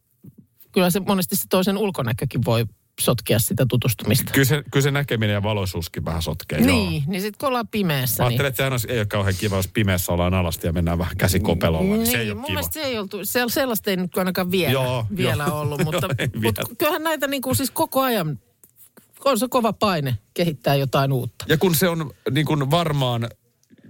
kyllä 0.71 0.89
se 0.89 0.99
monesti 0.99 1.35
se 1.35 1.43
toisen 1.49 1.77
ulkonäkökin 1.77 2.45
voi 2.45 2.65
sotkea 3.01 3.39
sitä 3.39 3.65
tutustumista. 3.69 4.31
Kyllä 4.33 4.45
se, 4.45 4.63
kyllä 4.71 4.83
se 4.83 4.91
näkeminen 4.91 5.33
ja 5.33 5.43
valoisuuskin 5.43 6.05
vähän 6.05 6.21
sotkee. 6.21 6.61
Niin, 6.61 6.93
Joo. 6.93 7.03
niin 7.07 7.21
sitten 7.21 7.39
kun 7.39 7.47
ollaan 7.47 7.67
pimeässä, 7.67 8.23
Mä 8.23 8.29
niin... 8.29 8.41
ajattelin, 8.41 8.69
että 8.69 8.79
sehän 8.79 8.95
ei 8.95 8.99
ole 8.99 9.05
kauhean 9.05 9.35
kiva, 9.39 9.55
jos 9.55 9.69
pimeässä 9.73 10.11
ollaan 10.11 10.33
alasti 10.33 10.67
ja 10.67 10.73
mennään 10.73 10.97
vähän 10.97 11.17
käsikopelolla. 11.17 11.95
Niin, 11.95 12.07
se 12.07 12.17
ei 12.17 12.31
ole 12.31 12.39
mun 12.39 12.45
kiva. 12.45 12.61
se 12.61 12.81
ei 12.81 12.99
oltu, 12.99 13.25
se, 13.25 13.43
sellaista 13.47 13.89
ei 13.89 13.97
nyt 13.97 14.17
ainakaan 14.17 14.51
vielä, 14.51 14.73
Joo, 14.73 15.05
vielä 15.17 15.43
joo. 15.47 15.59
ollut, 15.59 15.83
mutta, 15.83 16.07
Joo, 16.19 16.41
mutta 16.43 16.61
kyllähän 16.77 17.03
näitä 17.03 17.27
niin 17.27 17.41
kuin 17.41 17.55
siis 17.55 17.71
koko 17.71 18.01
ajan, 18.01 18.39
on 19.25 19.39
se 19.39 19.47
kova 19.49 19.73
paine 19.73 20.17
kehittää 20.33 20.75
jotain 20.75 21.11
uutta. 21.11 21.45
Ja 21.49 21.57
kun 21.57 21.75
se 21.75 21.89
on 21.89 22.11
niin 22.31 22.45
kuin 22.45 22.71
varmaan, 22.71 23.29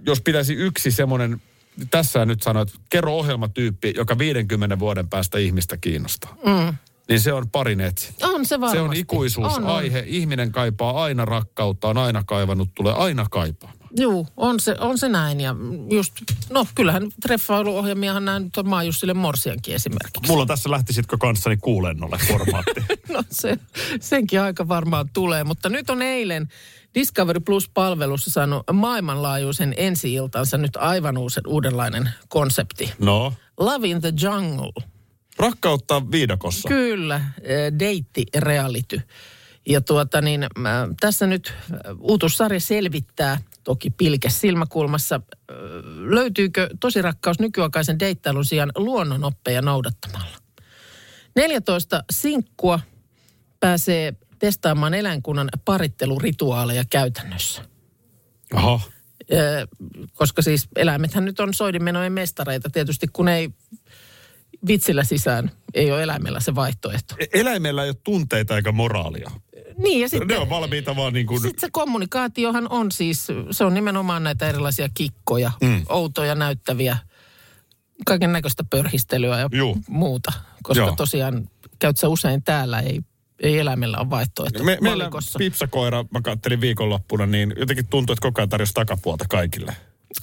jos 0.06 0.20
pitäisi 0.20 0.54
yksi 0.54 0.90
semmoinen, 0.90 1.42
tässä 1.90 2.26
nyt 2.26 2.42
sanoit, 2.42 2.68
kerro 2.90 3.18
ohjelmatyyppi, 3.18 3.92
joka 3.96 4.18
50 4.18 4.78
vuoden 4.78 5.08
päästä 5.08 5.38
ihmistä 5.38 5.76
kiinnostaa. 5.76 6.36
Mm. 6.46 6.74
Niin 7.08 7.20
se 7.20 7.32
on 7.32 7.50
parin 7.50 7.80
etsi. 7.80 8.14
On 8.22 8.46
se 8.46 8.60
varmasti. 8.60 8.78
Se 8.78 8.82
on 8.82 8.94
ikuisuusaihe. 8.96 10.04
Ihminen 10.06 10.52
kaipaa 10.52 11.02
aina 11.02 11.24
rakkautta, 11.24 11.88
on 11.88 11.98
aina 11.98 12.22
kaivannut, 12.26 12.68
tulee 12.74 12.92
aina 12.92 13.26
kaipaamaan. 13.30 13.78
Joo, 13.96 14.26
on 14.36 14.60
se, 14.60 14.76
on 14.80 14.98
se 14.98 15.08
näin. 15.08 15.40
Ja 15.40 15.54
just, 15.90 16.12
no 16.50 16.66
kyllähän 16.74 17.02
treffailuohjelmiahan 17.22 18.24
nämä 18.24 18.38
nyt 18.38 18.56
on 18.56 18.68
Maajussille 18.68 19.14
Morsiankin 19.14 19.74
esimerkiksi. 19.74 20.26
Mulla 20.26 20.46
tässä 20.46 20.70
lähtisitkö 20.70 21.16
kanssani 21.20 21.56
kuulennolle 21.56 22.18
formaatti? 22.28 22.80
No 23.08 23.22
se, 23.30 23.58
senkin 24.00 24.40
aika 24.40 24.68
varmaan 24.68 25.08
tulee, 25.12 25.44
mutta 25.44 25.68
nyt 25.68 25.90
on 25.90 26.02
eilen 26.02 26.48
Discovery 26.94 27.40
Plus-palvelussa 27.40 28.30
saanut 28.30 28.62
maailmanlaajuisen 28.72 29.74
ensi-iltansa 29.76 30.58
nyt 30.58 30.76
aivan 30.76 31.18
uusen, 31.18 31.46
uudenlainen 31.46 32.10
konsepti. 32.28 32.92
no, 32.98 33.32
Love 33.60 33.88
in 33.88 34.00
the 34.00 34.12
Jungle. 34.22 34.72
Rakkautta 35.38 36.10
viidakossa. 36.10 36.68
Kyllä, 36.68 37.14
äh, 37.14 37.32
deitti 37.78 38.26
reality. 38.36 39.00
Ja 39.68 39.80
tuota 39.80 40.20
niin, 40.20 40.46
mä, 40.58 40.88
tässä 41.00 41.26
nyt 41.26 41.52
äh, 41.56 41.78
uutussarja 41.98 42.60
selvittää, 42.60 43.38
toki 43.64 43.90
pilkes 43.90 44.40
silmäkulmassa, 44.40 45.14
äh, 45.14 45.56
löytyykö 45.96 46.68
tosirakkaus 46.80 47.40
nykyaikaisen 47.40 47.98
deittailun 47.98 48.44
sijaan 48.44 48.72
luonnonoppeja 48.76 49.62
noudattamalla. 49.62 50.36
14 51.36 52.04
sinkkua 52.10 52.80
pääsee 53.60 54.12
testaamaan 54.38 54.94
eläinkunnan 54.94 55.48
parittelurituaaleja 55.64 56.84
käytännössä. 56.90 57.62
Aha. 58.54 58.80
Koska 60.12 60.42
siis 60.42 60.68
eläimethän 60.76 61.24
nyt 61.24 61.40
on 61.40 61.54
soidinmenojen 61.54 62.12
mestareita 62.12 62.70
tietysti, 62.70 63.06
kun 63.12 63.28
ei 63.28 63.50
vitsillä 64.66 65.04
sisään, 65.04 65.50
ei 65.74 65.92
ole 65.92 66.02
eläimellä 66.02 66.40
se 66.40 66.54
vaihtoehto. 66.54 67.14
E- 67.18 67.40
Eläimellä 67.40 67.84
ei 67.84 67.90
ole 67.90 67.96
tunteita 68.04 68.56
eikä 68.56 68.72
moraalia. 68.72 69.30
Niin 69.78 70.00
ja 70.00 70.08
sitten... 70.08 70.28
Ne 70.28 70.38
on 70.38 70.50
valmiita 70.50 70.96
vaan 70.96 71.12
niin 71.12 71.26
kuin... 71.26 71.40
Sitten 71.40 71.60
se 71.60 71.68
kommunikaatiohan 71.72 72.66
on 72.70 72.92
siis, 72.92 73.26
se 73.50 73.64
on 73.64 73.74
nimenomaan 73.74 74.24
näitä 74.24 74.48
erilaisia 74.48 74.88
kikkoja, 74.94 75.50
mm. 75.60 75.82
outoja 75.88 76.34
näyttäviä, 76.34 76.96
kaiken 78.06 78.32
näköistä 78.32 78.64
pörhistelyä 78.70 79.38
ja 79.40 79.48
Juu. 79.52 79.78
muuta. 79.88 80.32
Koska 80.62 80.84
Joo. 80.84 80.96
tosiaan 80.96 81.48
käyt 81.78 81.96
sä 81.96 82.08
usein 82.08 82.42
täällä, 82.42 82.80
ei, 82.80 83.00
ei 83.40 83.58
eläimellä 83.58 83.98
ole 83.98 84.10
vaihtoehto 84.10 84.64
Me, 84.64 84.78
meillä 84.80 85.04
valikossa. 85.04 85.38
pipsakoira, 85.38 86.04
mä 86.10 86.20
kattelin 86.20 86.60
viikonloppuna, 86.60 87.26
niin 87.26 87.54
jotenkin 87.56 87.86
tuntuu, 87.86 88.12
että 88.12 88.22
koko 88.22 88.40
ajan 88.40 88.48
tarjosi 88.48 88.74
takapuolta 88.74 89.24
kaikille. 89.28 89.76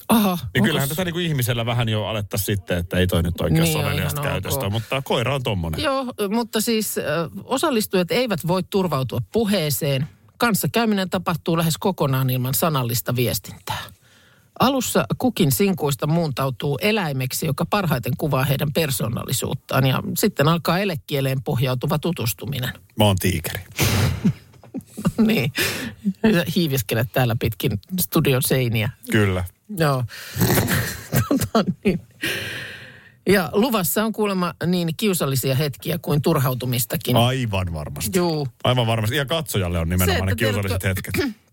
Aha, 0.08 0.30
Niin 0.30 0.62
onkos- 0.62 0.68
kyllähän 0.68 0.90
tätä 0.90 1.06
niin 1.06 1.14
kuin 1.14 1.26
ihmisellä 1.26 1.66
vähän 1.66 1.90
jo 1.90 2.06
alettaisiin 2.06 2.46
sitten, 2.58 2.78
että 2.78 2.98
ei 2.98 3.08
toi 3.08 3.24
nyt 3.24 3.42
oikein 3.42 3.64
Niin, 3.64 3.74
soveliasta 3.74 4.22
käytöstä, 4.22 4.66
ok. 4.66 4.72
mutta 4.72 5.02
koira 5.02 5.36
on 5.36 5.44
tommonen. 5.44 5.84
Joo, 5.84 6.06
mutta 6.30 6.62
siis 6.62 6.98
ö, 6.98 7.02
osallistujat 7.44 8.12
eivät 8.12 8.48
voi 8.48 8.64
turvautua 8.64 9.20
puheeseen. 9.32 10.08
Kanssakäyminen 10.38 11.10
tapahtuu 11.10 11.58
lähes 11.58 11.78
kokonaan 11.80 12.30
ilman 12.30 12.54
sanallista 12.54 13.16
viestintää. 13.16 13.80
Alussa 14.60 15.06
kukin 15.18 15.52
sinkuista 15.52 16.08
muuntautuu 16.08 16.78
eläimeksi, 16.82 17.46
joka 17.46 17.66
parhaiten 17.66 18.14
kuvaa 18.18 18.44
heidän 18.44 18.74
persoonallisuuttaan. 18.74 19.86
Ja 19.86 20.04
sitten 20.18 20.48
alkaa 20.48 20.80
elekieleen 20.80 21.44
pohjautuva 21.44 22.00
tutustuminen. 22.00 22.74
Mä 22.98 23.06
oon 23.06 23.16
tiikeri. 23.16 23.64
niin, 25.28 25.52
hiiviskelet 26.56 27.08
täällä 27.14 27.36
pitkin 27.40 27.80
studion 28.02 28.42
seiniä. 28.46 28.90
Kyllä. 29.12 29.44
Joo. 29.70 30.04
tota, 31.30 31.72
niin. 31.86 32.02
Ja 33.30 33.50
luvassa 33.54 34.06
on 34.06 34.12
kuulemma 34.14 34.54
niin 34.66 34.90
kiusallisia 34.98 35.56
hetkiä 35.56 35.98
kuin 36.02 36.22
turhautumistakin. 36.22 37.16
Aivan 37.16 37.74
varmasti. 37.74 38.20
Juu. 38.20 38.48
Aivan 38.64 38.88
varmasti. 38.88 39.16
Ja 39.16 39.26
katsojalle 39.26 39.80
on 39.80 39.90
nimenomaan 39.90 40.20
Se, 40.20 40.26
ne 40.26 40.36
kiusalliset 40.36 40.80
tiedätkö- 40.80 41.12
hetket. 41.16 41.36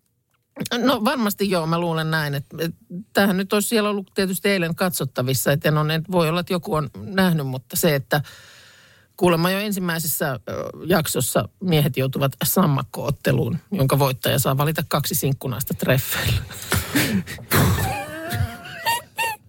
No 0.78 1.04
varmasti 1.04 1.50
joo, 1.50 1.66
mä 1.66 1.78
luulen 1.78 2.11
näin. 2.11 2.35
Että, 2.35 2.57
että 2.61 2.76
tämähän 3.12 3.37
nyt 3.37 3.52
olisi 3.52 3.69
siellä 3.69 3.90
ollut 3.90 4.11
tietysti 4.14 4.49
eilen 4.49 4.75
katsottavissa, 4.75 5.52
että 5.52 5.81
ole, 5.81 5.95
että 5.95 6.12
voi 6.12 6.28
olla, 6.28 6.40
että 6.40 6.52
joku 6.52 6.75
on 6.75 6.90
nähnyt, 6.97 7.47
mutta 7.47 7.76
se, 7.76 7.95
että 7.95 8.23
kuulemma 9.16 9.50
jo 9.50 9.59
ensimmäisessä 9.59 10.40
jaksossa 10.87 11.49
miehet 11.61 11.97
joutuvat 11.97 12.33
sammakkootteluun, 12.45 13.59
jonka 13.71 13.99
voittaja 13.99 14.38
saa 14.38 14.57
valita 14.57 14.83
kaksi 14.88 15.14
sinkkunaista 15.14 15.75
treffeillä. 15.75 16.42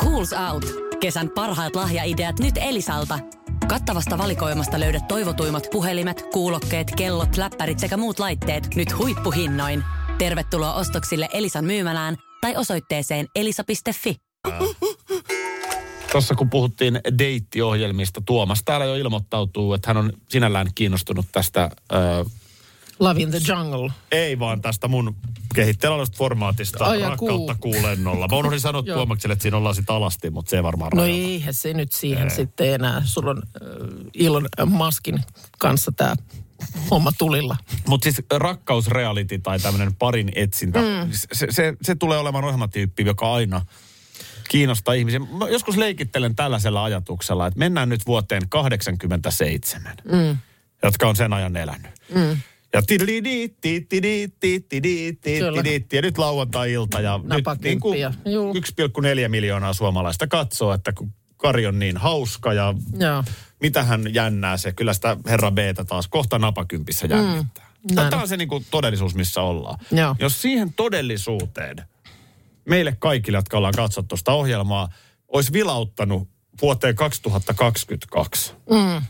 Schools 0.00 0.32
Out. 0.32 0.64
Kesän 1.00 1.30
parhaat 1.30 1.76
lahjaideat 1.76 2.38
nyt 2.38 2.54
Elisalta. 2.56 3.18
Kattavasta 3.68 4.18
valikoimasta 4.18 4.80
löydät 4.80 5.08
toivotuimmat 5.08 5.66
puhelimet, 5.72 6.22
kuulokkeet, 6.32 6.94
kellot, 6.96 7.36
läppärit 7.36 7.78
sekä 7.78 7.96
muut 7.96 8.18
laitteet 8.18 8.74
nyt 8.74 8.98
huippuhinnoin. 8.98 9.84
Tervetuloa 10.18 10.74
ostoksille 10.74 11.28
Elisan 11.32 11.64
myymälään 11.64 12.16
tai 12.40 12.56
osoitteeseen 12.56 13.26
elisa.fi. 13.34 14.16
Tuossa 16.12 16.34
kun 16.34 16.50
puhuttiin 16.50 17.00
deittiohjelmista, 17.18 18.22
Tuomas 18.26 18.62
täällä 18.64 18.86
jo 18.86 18.94
ilmoittautuu, 18.94 19.74
että 19.74 19.90
hän 19.90 19.96
on 19.96 20.12
sinällään 20.28 20.66
kiinnostunut 20.74 21.26
tästä, 21.32 21.70
ö, 21.92 21.96
Love 22.98 23.20
in 23.22 23.30
the 23.30 23.40
Jungle. 23.48 23.92
ei 24.12 24.38
vaan 24.38 24.62
tästä 24.62 24.88
mun 24.88 25.16
kehitteellä 25.54 25.94
olevasta 25.94 26.16
formaatista, 26.16 26.84
Ai 26.84 27.00
rakkautta 27.02 27.54
kuu. 27.60 27.72
kuulennolla. 27.72 28.28
Mä 28.28 28.36
unohdin 28.36 28.60
sanoa. 28.60 28.82
Tuomakselle, 28.94 29.32
että 29.32 29.42
siinä 29.42 29.56
ollaan 29.56 29.74
sitten 29.74 29.96
alasti, 29.96 30.30
mutta 30.30 30.50
se 30.50 30.56
ei 30.56 30.62
varmaan 30.62 30.90
No 30.94 31.02
rajoita. 31.02 31.18
eihän 31.22 31.54
se 31.54 31.72
nyt 31.72 31.92
siihen 31.92 32.30
sitten 32.30 32.74
enää. 32.74 33.02
Sulla 33.04 33.30
on 33.30 33.42
äh, 33.42 34.26
Elon 34.26 34.48
Muskin 34.66 35.20
kanssa 35.58 35.92
tämä 35.92 36.14
homma 36.90 37.12
tulilla. 37.18 37.56
Mutta 37.88 38.04
siis 38.04 38.22
rakkausreality 38.36 39.38
tai 39.38 39.58
tämmöinen 39.58 39.94
parin 39.94 40.32
etsintä, 40.34 40.78
mm. 40.78 41.10
se, 41.32 41.46
se, 41.50 41.74
se 41.82 41.94
tulee 41.94 42.18
olemaan 42.18 42.44
ohjelmatyyppi, 42.44 43.04
joka 43.04 43.34
aina 43.34 43.66
kiinnostaa 44.48 44.94
ihmisiä. 44.94 45.18
Mä 45.18 45.48
joskus 45.48 45.76
leikittelen 45.76 46.36
tällaisella 46.36 46.84
ajatuksella, 46.84 47.46
että 47.46 47.58
mennään 47.58 47.88
nyt 47.88 48.06
vuoteen 48.06 48.48
87, 48.48 49.94
mm. 50.12 50.36
jotka 50.82 51.08
on 51.08 51.16
sen 51.16 51.32
ajan 51.32 51.56
elänyt. 51.56 51.90
Mm. 52.14 52.36
Ja 52.76 52.82
ja 55.92 56.02
nyt 56.02 56.18
lauantai-ilta 56.18 57.00
ja 57.00 57.18
nyt 57.18 57.44
niin 57.62 57.80
kuin 57.80 58.00
Napakymppiä, 58.00 58.32
juu. 58.32 58.54
1,4 58.54 59.28
miljoonaa 59.28 59.72
suomalaista 59.72 60.26
katsoo, 60.26 60.72
että 60.72 60.92
kun 60.92 61.12
Kari 61.36 61.66
on 61.66 61.78
niin 61.78 61.96
hauska 61.96 62.52
ja 62.52 62.74
Joo. 62.98 63.24
mitähän 63.60 64.14
jännää 64.14 64.56
se. 64.56 64.72
Kyllä 64.72 64.94
sitä 64.94 65.16
herra 65.26 65.50
B 65.50 65.58
taas 65.86 66.08
kohta 66.08 66.38
napakympissä 66.38 67.06
jännittää. 67.06 67.66
Näin 67.94 68.10
Tämä 68.10 68.22
on. 68.22 68.28
se 68.28 68.36
niin 68.36 68.48
kuin 68.48 68.66
todellisuus, 68.70 69.14
missä 69.14 69.42
ollaan. 69.42 69.78
Joo. 69.92 70.16
Jos 70.18 70.42
siihen 70.42 70.72
todellisuuteen 70.72 71.76
meille 72.64 72.96
kaikille, 72.98 73.38
jotka 73.38 73.56
ollaan 73.56 73.74
katsottu 73.76 74.16
sitä 74.16 74.32
ohjelmaa, 74.32 74.88
olisi 75.28 75.52
vilauttanut 75.52 76.28
vuoteen 76.62 76.94
2022. 76.94 78.52
Mm. 78.70 79.02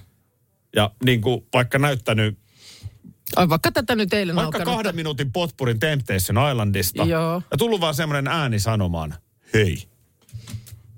Ja 0.76 0.90
niin 1.04 1.20
kuin 1.20 1.46
vaikka 1.54 1.78
näyttänyt 1.78 2.38
Ai 3.36 3.48
vaikka 3.48 3.72
tätä 3.72 3.94
nyt 3.96 4.12
eilen 4.12 4.36
vaikka 4.36 4.58
alkanut. 4.58 4.74
kahden 4.74 4.96
minuutin 4.96 5.32
potpurin 5.32 5.78
Temptation 5.80 6.50
Islandista. 6.50 7.04
Joo. 7.04 7.42
Ja 7.50 7.56
tullut 7.58 7.80
vaan 7.80 7.94
semmoinen 7.94 8.28
ääni 8.32 8.58
sanomaan, 8.60 9.14
hei, 9.54 9.88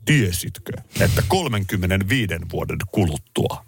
tiesitkö, 0.04 0.72
että 1.00 1.22
35 1.28 2.34
vuoden 2.52 2.78
kuluttua 2.92 3.64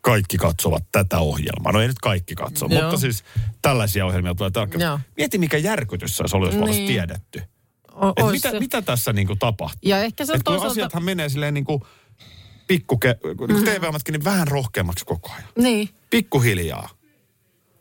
kaikki 0.00 0.36
katsovat 0.36 0.84
tätä 0.92 1.18
ohjelmaa. 1.18 1.72
No 1.72 1.80
ei 1.80 1.88
nyt 1.88 1.98
kaikki 1.98 2.34
katso, 2.34 2.66
Joo. 2.70 2.82
mutta 2.82 2.96
siis 2.98 3.24
tällaisia 3.62 4.06
ohjelmia 4.06 4.34
tulee 4.34 4.50
tarkkaan. 4.50 4.82
Joo. 4.82 5.00
Mieti, 5.16 5.38
mikä 5.38 5.56
järkytys 5.56 6.16
se 6.16 6.22
olisi 6.22 6.36
ollut, 6.36 6.52
jos 6.52 6.60
Niin. 6.64 6.70
niin. 6.70 6.86
tiedetty. 6.88 7.42
O- 7.94 8.26
Et 8.26 8.32
mitä, 8.32 8.50
se. 8.50 8.60
mitä 8.60 8.82
tässä 8.82 9.12
niinku 9.12 9.36
tapahtuu? 9.36 9.78
Ja 9.90 10.02
ehkä 10.02 10.24
se 10.24 10.32
on 10.32 10.38
kun 10.38 10.44
toisaalta... 10.44 10.72
asiathan 10.72 11.04
menee 11.04 11.28
silleen 11.28 11.54
niinku 11.54 11.86
pikkuke, 12.66 13.16
mm. 13.48 13.64
TV-matkin 13.64 14.12
niin 14.12 14.24
vähän 14.24 14.48
rohkeammaksi 14.48 15.04
koko 15.04 15.30
ajan. 15.32 15.48
Niin, 15.58 15.88
Pikkuhiljaa. 16.10 16.88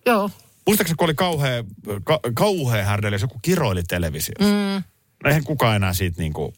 Joo. 0.10 0.30
Muistaakseni, 0.68 0.96
kun 0.98 1.06
oli 1.06 1.13
kauhea, 1.13 1.63
ka, 2.04 2.20
kauhea 2.34 2.86
härdeli, 2.86 3.16
jos 3.16 3.22
joku 3.22 3.39
kiroili 3.42 3.84
televisiossa. 3.84 4.44
Mm. 4.78 4.84
Eihän 5.25 5.44
kukaan 5.44 5.75
enää 5.75 5.94
siitä 5.94 6.22
niinku... 6.22 6.54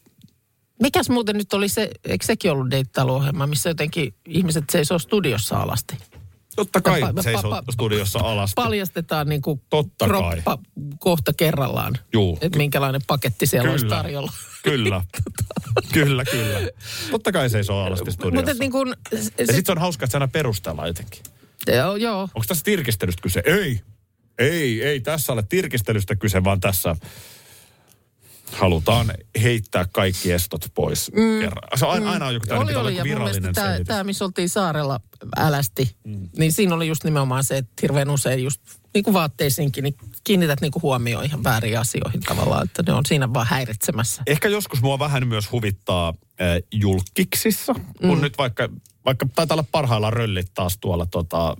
Mikäs 0.82 1.08
muuten 1.10 1.36
nyt 1.36 1.52
oli 1.52 1.68
se, 1.68 1.90
eikö 2.04 2.26
sekin 2.26 2.50
ollut 2.50 2.70
deittailuohjelma, 2.70 3.46
missä 3.46 3.70
jotenkin 3.70 4.14
ihmiset 4.28 4.64
seisoo 4.70 4.98
studiossa 4.98 5.56
alasti? 5.56 5.96
Totta 6.56 6.80
kai 6.80 7.00
Pa- 7.00 7.04
pa- 7.18 7.22
seisoo 7.22 7.60
pa- 7.60 7.72
studiossa 7.72 8.18
alas. 8.18 8.52
Paljastetaan 8.54 9.28
niin 9.28 9.42
kuin 9.42 9.62
Totta 9.70 10.08
kai. 10.08 10.42
kroppa 10.42 10.58
kohta 10.98 11.32
kerrallaan. 11.32 11.94
Juu. 12.12 12.38
Että 12.40 12.58
minkälainen 12.58 13.00
paketti 13.06 13.46
siellä 13.46 13.70
olisi 13.70 13.84
Kyllä. 13.84 13.96
tarjolla. 13.96 14.32
Kyllä. 14.62 15.04
kyllä, 15.94 16.24
kyllä. 16.24 16.58
Totta 17.10 17.32
kai 17.32 17.50
seisoo 17.50 17.84
alasti 17.84 18.12
studiossa. 18.12 18.46
Mutta 18.46 18.60
niin 18.60 18.72
kuin, 18.72 18.94
Ja 19.12 19.18
sitten 19.22 19.66
se 19.66 19.72
on 19.72 19.78
hauska, 19.78 20.04
että 20.04 20.12
se 20.12 20.16
aina 20.16 20.28
perustellaan 20.28 20.88
jotenkin. 20.88 21.22
Joo, 21.66 21.96
joo. 21.96 22.20
Onko 22.20 22.44
tässä 22.48 22.64
tirkistelystä 22.64 23.22
kyse? 23.22 23.42
Ei. 23.46 23.80
Ei, 24.38 24.82
ei 24.82 25.00
tässä 25.00 25.32
ole 25.32 25.42
tirkistelystä 25.48 26.16
kyse, 26.16 26.44
vaan 26.44 26.60
tässä 26.60 26.96
halutaan 28.52 29.12
heittää 29.42 29.84
kaikki 29.92 30.32
estot 30.32 30.66
pois 30.74 31.12
mm. 31.12 31.40
kerran. 31.40 31.78
Se 31.78 31.86
aina, 31.86 32.10
aina 32.10 32.26
on 32.26 32.34
joku, 32.34 32.46
oli, 32.50 32.60
oli, 32.60 32.74
oli. 32.74 32.96
Ja 32.96 33.04
virallinen 33.04 33.54
tämä, 33.54 33.78
tämä, 33.86 34.04
missä 34.04 34.24
oltiin 34.24 34.48
saarella 34.48 35.00
älästi, 35.36 35.96
mm. 36.04 36.28
niin 36.36 36.52
siinä 36.52 36.74
oli 36.74 36.88
just 36.88 37.04
nimenomaan 37.04 37.44
se, 37.44 37.56
että 37.56 37.72
hirveän 37.82 38.10
usein 38.10 38.44
just 38.44 38.60
niin 38.94 39.04
kuin 39.04 39.14
vaatteisiinkin, 39.14 39.84
niin 39.84 39.94
kiinnität 40.24 40.60
niin 40.60 40.72
kuin 40.72 40.82
huomioon 40.82 41.24
ihan 41.24 41.44
väärin 41.44 41.78
asioihin 41.78 42.20
tavallaan, 42.20 42.64
että 42.64 42.82
ne 42.86 42.92
on 42.92 43.06
siinä 43.06 43.32
vaan 43.34 43.46
häiritsemässä. 43.46 44.22
Ehkä 44.26 44.48
joskus 44.48 44.82
mua 44.82 44.98
vähän 44.98 45.28
myös 45.28 45.52
huvittaa 45.52 46.08
äh, 46.08 46.46
julkiksissa, 46.72 47.74
kun 48.00 48.18
Mm. 48.18 48.22
nyt 48.22 48.38
vaikka, 48.38 48.68
vaikka 49.04 49.26
taitaa 49.34 49.54
olla 49.54 49.66
parhaillaan 49.72 50.12
röllit 50.12 50.54
taas 50.54 50.78
tuolla 50.78 51.06
tota, 51.06 51.56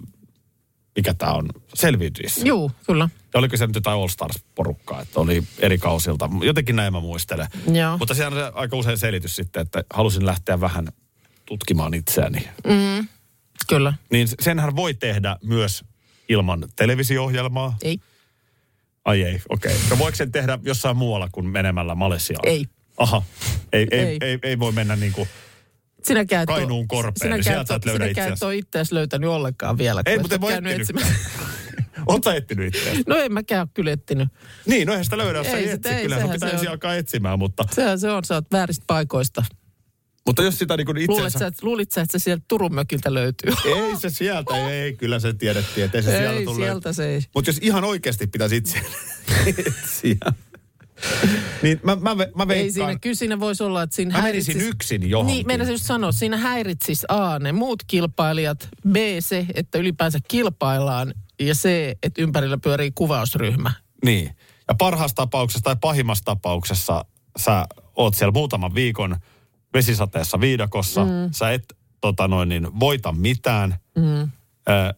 mikä 0.97 1.15
tämä 1.15 1.33
on, 1.33 1.49
selviytyissä. 1.75 2.47
Juu, 2.47 2.73
kyllä. 2.87 3.09
Ja 3.35 3.39
oliko 3.39 3.57
se 3.57 3.67
nyt 3.67 3.75
jotain 3.75 3.99
All 3.99 4.09
Stars-porukkaa, 4.09 5.03
että 5.03 5.21
oli 5.21 5.43
eri 5.59 5.79
kausilta. 5.79 6.31
Jotenkin 6.43 6.77
näin 6.77 6.93
mä 6.93 7.01
muistelen. 7.01 7.47
Joo. 7.73 7.99
Mutta 7.99 8.15
siellä 8.15 8.37
on 8.37 8.53
se 8.53 8.59
aika 8.59 8.77
usein 8.77 8.99
selitys 8.99 9.37
sitten, 9.37 9.63
että 9.63 9.85
halusin 9.95 10.27
lähteä 10.27 10.61
vähän 10.61 10.89
tutkimaan 11.47 11.95
itseäni. 11.95 12.49
Kyllä. 13.69 13.95
Niin 14.11 14.29
senhän 14.41 14.77
voi 14.77 14.95
tehdä 14.95 15.37
myös 15.45 15.85
ilman 16.29 16.69
televisio-ohjelmaa. 16.77 17.77
Ei. 17.83 17.99
Ai 19.05 19.23
ei, 19.23 19.41
okei. 19.49 19.77
Okay. 19.77 19.89
No 19.91 19.99
voiko 19.99 20.17
sen 20.17 20.33
tehdä 20.33 20.59
jossain 20.63 20.97
muualla 20.97 21.29
kuin 21.33 21.47
menemällä 21.47 21.95
Malesiaan? 21.95 22.49
Ei. 22.49 22.67
Aha, 22.97 23.23
ei, 23.73 23.87
ei, 23.91 23.99
Ei. 24.01 24.07
ei. 24.07 24.19
ei, 24.21 24.39
ei 24.43 24.59
voi 24.59 24.73
mennä 24.73 24.97
niin 24.97 25.13
kuin... 25.13 25.29
Sinäkään 26.05 26.43
et 26.43 26.49
oo- 26.51 26.55
Kainuun 26.57 26.89
korpeen, 26.89 27.15
sinäkään 27.19 27.37
niin 27.39 27.45
sieltä 27.45 27.75
et 27.75 27.83
sä 27.83 27.89
löydä 27.89 28.05
Sinäkään 28.05 28.29
et 28.29 28.33
itseäsi. 28.33 28.45
ole 28.45 28.57
itseäsi 28.57 28.95
löytänyt 28.95 29.31
ollenkaan 29.31 29.79
vielä. 29.79 30.03
Ei, 30.07 30.19
mutta 30.19 30.35
en 30.35 30.41
voi 30.41 30.53
sä 32.25 32.35
etsinyt 32.35 32.75
itseäsi? 32.75 33.03
No 33.07 33.17
en 33.17 33.33
mäkään 33.33 33.61
ole 33.61 33.69
kyllä 33.75 33.91
etsinyt. 33.93 34.29
Niin, 34.67 34.87
no 34.87 34.93
eihän 34.93 35.05
sitä 35.05 35.19
löydä, 35.19 35.39
jos 35.39 35.47
sä 35.47 35.53
Ei 35.57 35.65
ei 35.69 35.73
sitä- 35.73 35.89
etsi. 35.89 35.99
ei, 35.99 36.03
Kyllä 36.03 36.21
sun 36.21 36.31
pitää 36.31 36.49
se 36.49 36.55
ensin 36.55 36.71
alkaa 36.71 36.95
etsimään, 36.97 37.39
mutta, 37.39 37.65
Sehän 37.73 37.99
se 38.01 38.11
on, 38.11 38.25
sä 38.25 38.35
oot 38.35 38.45
vääristä 38.53 38.85
paikoista. 38.87 39.45
mutta 40.27 40.43
jos 40.43 40.59
sitä 40.59 40.77
niin 40.77 40.87
kuin 40.87 40.97
itsensä... 40.99 41.39
sä, 41.39 41.47
että- 41.47 41.67
luulit 41.67 41.91
sä, 41.93 42.01
että 42.01 42.19
se 42.19 42.23
sieltä 42.23 42.45
Turun 42.49 42.75
mökiltä 42.75 43.15
löytyy? 43.15 43.53
Ei 43.65 43.97
se 43.97 44.11
sieltä, 44.11 44.71
ei, 44.71 44.93
kyllä 44.93 45.19
se 45.19 45.33
tiedettiin, 45.33 45.85
että 45.85 45.99
ei 45.99 46.03
se 46.03 46.11
sieltä 46.11 46.33
Ei, 46.39 46.45
tule. 46.45 46.57
sieltä 46.57 46.93
se 46.93 47.09
ei. 47.09 47.21
Mutta 47.35 47.49
jos 47.51 47.59
ihan 47.63 47.85
oikeasti 47.85 48.27
pitäisi 48.27 48.57
itse 48.57 48.79
etsiä, 49.47 50.17
niin 51.63 51.81
mä, 51.83 51.97
mä, 51.97 52.15
mä 52.15 52.23
Ei 52.23 52.49
veikkaan, 52.49 52.73
siinä, 52.73 52.99
kyllä 52.99 53.15
siinä 53.17 53.41
voisi 53.41 53.63
olla, 53.63 53.83
että 53.83 53.97
siinä 53.97 54.17
Mä 54.17 54.23
menisin 54.23 54.55
häiritsisi- 54.57 54.69
yksin 54.69 55.11
johonkin. 55.11 55.35
Niin, 55.35 55.47
meidän 55.47 55.71
just 55.71 55.85
sanoa, 55.85 56.13
siinä 56.13 56.37
häiritsisi 56.37 57.07
A, 57.09 57.39
ne 57.39 57.53
muut 57.53 57.83
kilpailijat, 57.87 58.69
B, 58.89 58.97
se, 59.21 59.47
että 59.55 59.79
ylipäänsä 59.79 60.19
kilpaillaan, 60.29 61.15
ja 61.41 61.55
C, 61.55 61.65
että 62.03 62.23
ympärillä 62.23 62.59
pyörii 62.59 62.93
kuvausryhmä. 62.95 63.73
Niin. 64.05 64.37
Ja 64.69 64.75
parhaassa 64.75 65.17
tapauksessa 65.17 65.65
tai 65.65 65.77
pahimmassa 65.81 66.25
tapauksessa 66.25 67.05
sä 67.37 67.67
oot 67.97 68.15
siellä 68.15 68.33
muutaman 68.33 68.75
viikon 68.75 69.17
vesisateessa 69.75 70.41
viidakossa. 70.41 71.05
Mm. 71.05 71.11
Sä 71.31 71.53
et 71.53 71.65
tota 72.01 72.29
noin, 72.29 72.49
niin, 72.49 72.81
voita 72.81 73.13
mitään. 73.13 73.77
Mm. 73.97 74.21
Ö, 74.21 74.29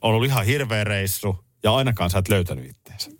on 0.03 0.15
ollut 0.15 0.25
ihan 0.27 0.45
hirveä 0.45 0.85
reissu 0.85 1.45
ja 1.63 1.75
ainakaan 1.75 2.11
sä 2.11 2.19
et 2.19 2.29
löytänyt 2.29 2.71
itteensä. 2.71 3.11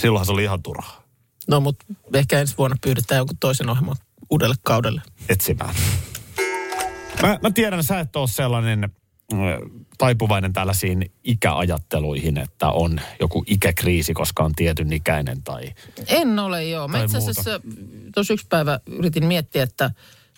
Silloinhan 0.00 0.26
se 0.26 0.32
oli 0.32 0.42
ihan 0.42 0.62
turhaa 0.62 1.03
No, 1.48 1.60
mutta 1.60 1.86
ehkä 2.14 2.40
ensi 2.40 2.54
vuonna 2.58 2.76
pyydetään 2.84 3.18
jonkun 3.18 3.36
toisen 3.40 3.68
ohjelman 3.68 3.96
uudelle 4.30 4.54
kaudelle. 4.62 5.02
etsimään. 5.28 5.74
Mä, 7.22 7.38
mä 7.42 7.50
tiedän, 7.50 7.84
sä 7.84 8.00
et 8.00 8.16
ole 8.16 8.28
sellainen 8.28 8.90
taipuvainen 9.98 10.52
tällaisiin 10.52 11.12
ikäajatteluihin, 11.24 12.38
että 12.38 12.68
on 12.68 13.00
joku 13.20 13.44
ikäkriisi, 13.46 14.14
koska 14.14 14.44
on 14.44 14.52
tietyn 14.56 14.92
ikäinen 14.92 15.42
tai... 15.42 15.74
En 16.06 16.38
ole, 16.38 16.64
joo. 16.64 16.88
Mä 16.88 17.02
itse 17.02 17.18
asiassa 17.18 17.60
tuossa 18.14 18.34
yksi 18.34 18.46
päivä 18.48 18.80
yritin 18.86 19.26
miettiä, 19.26 19.62
että 19.62 19.90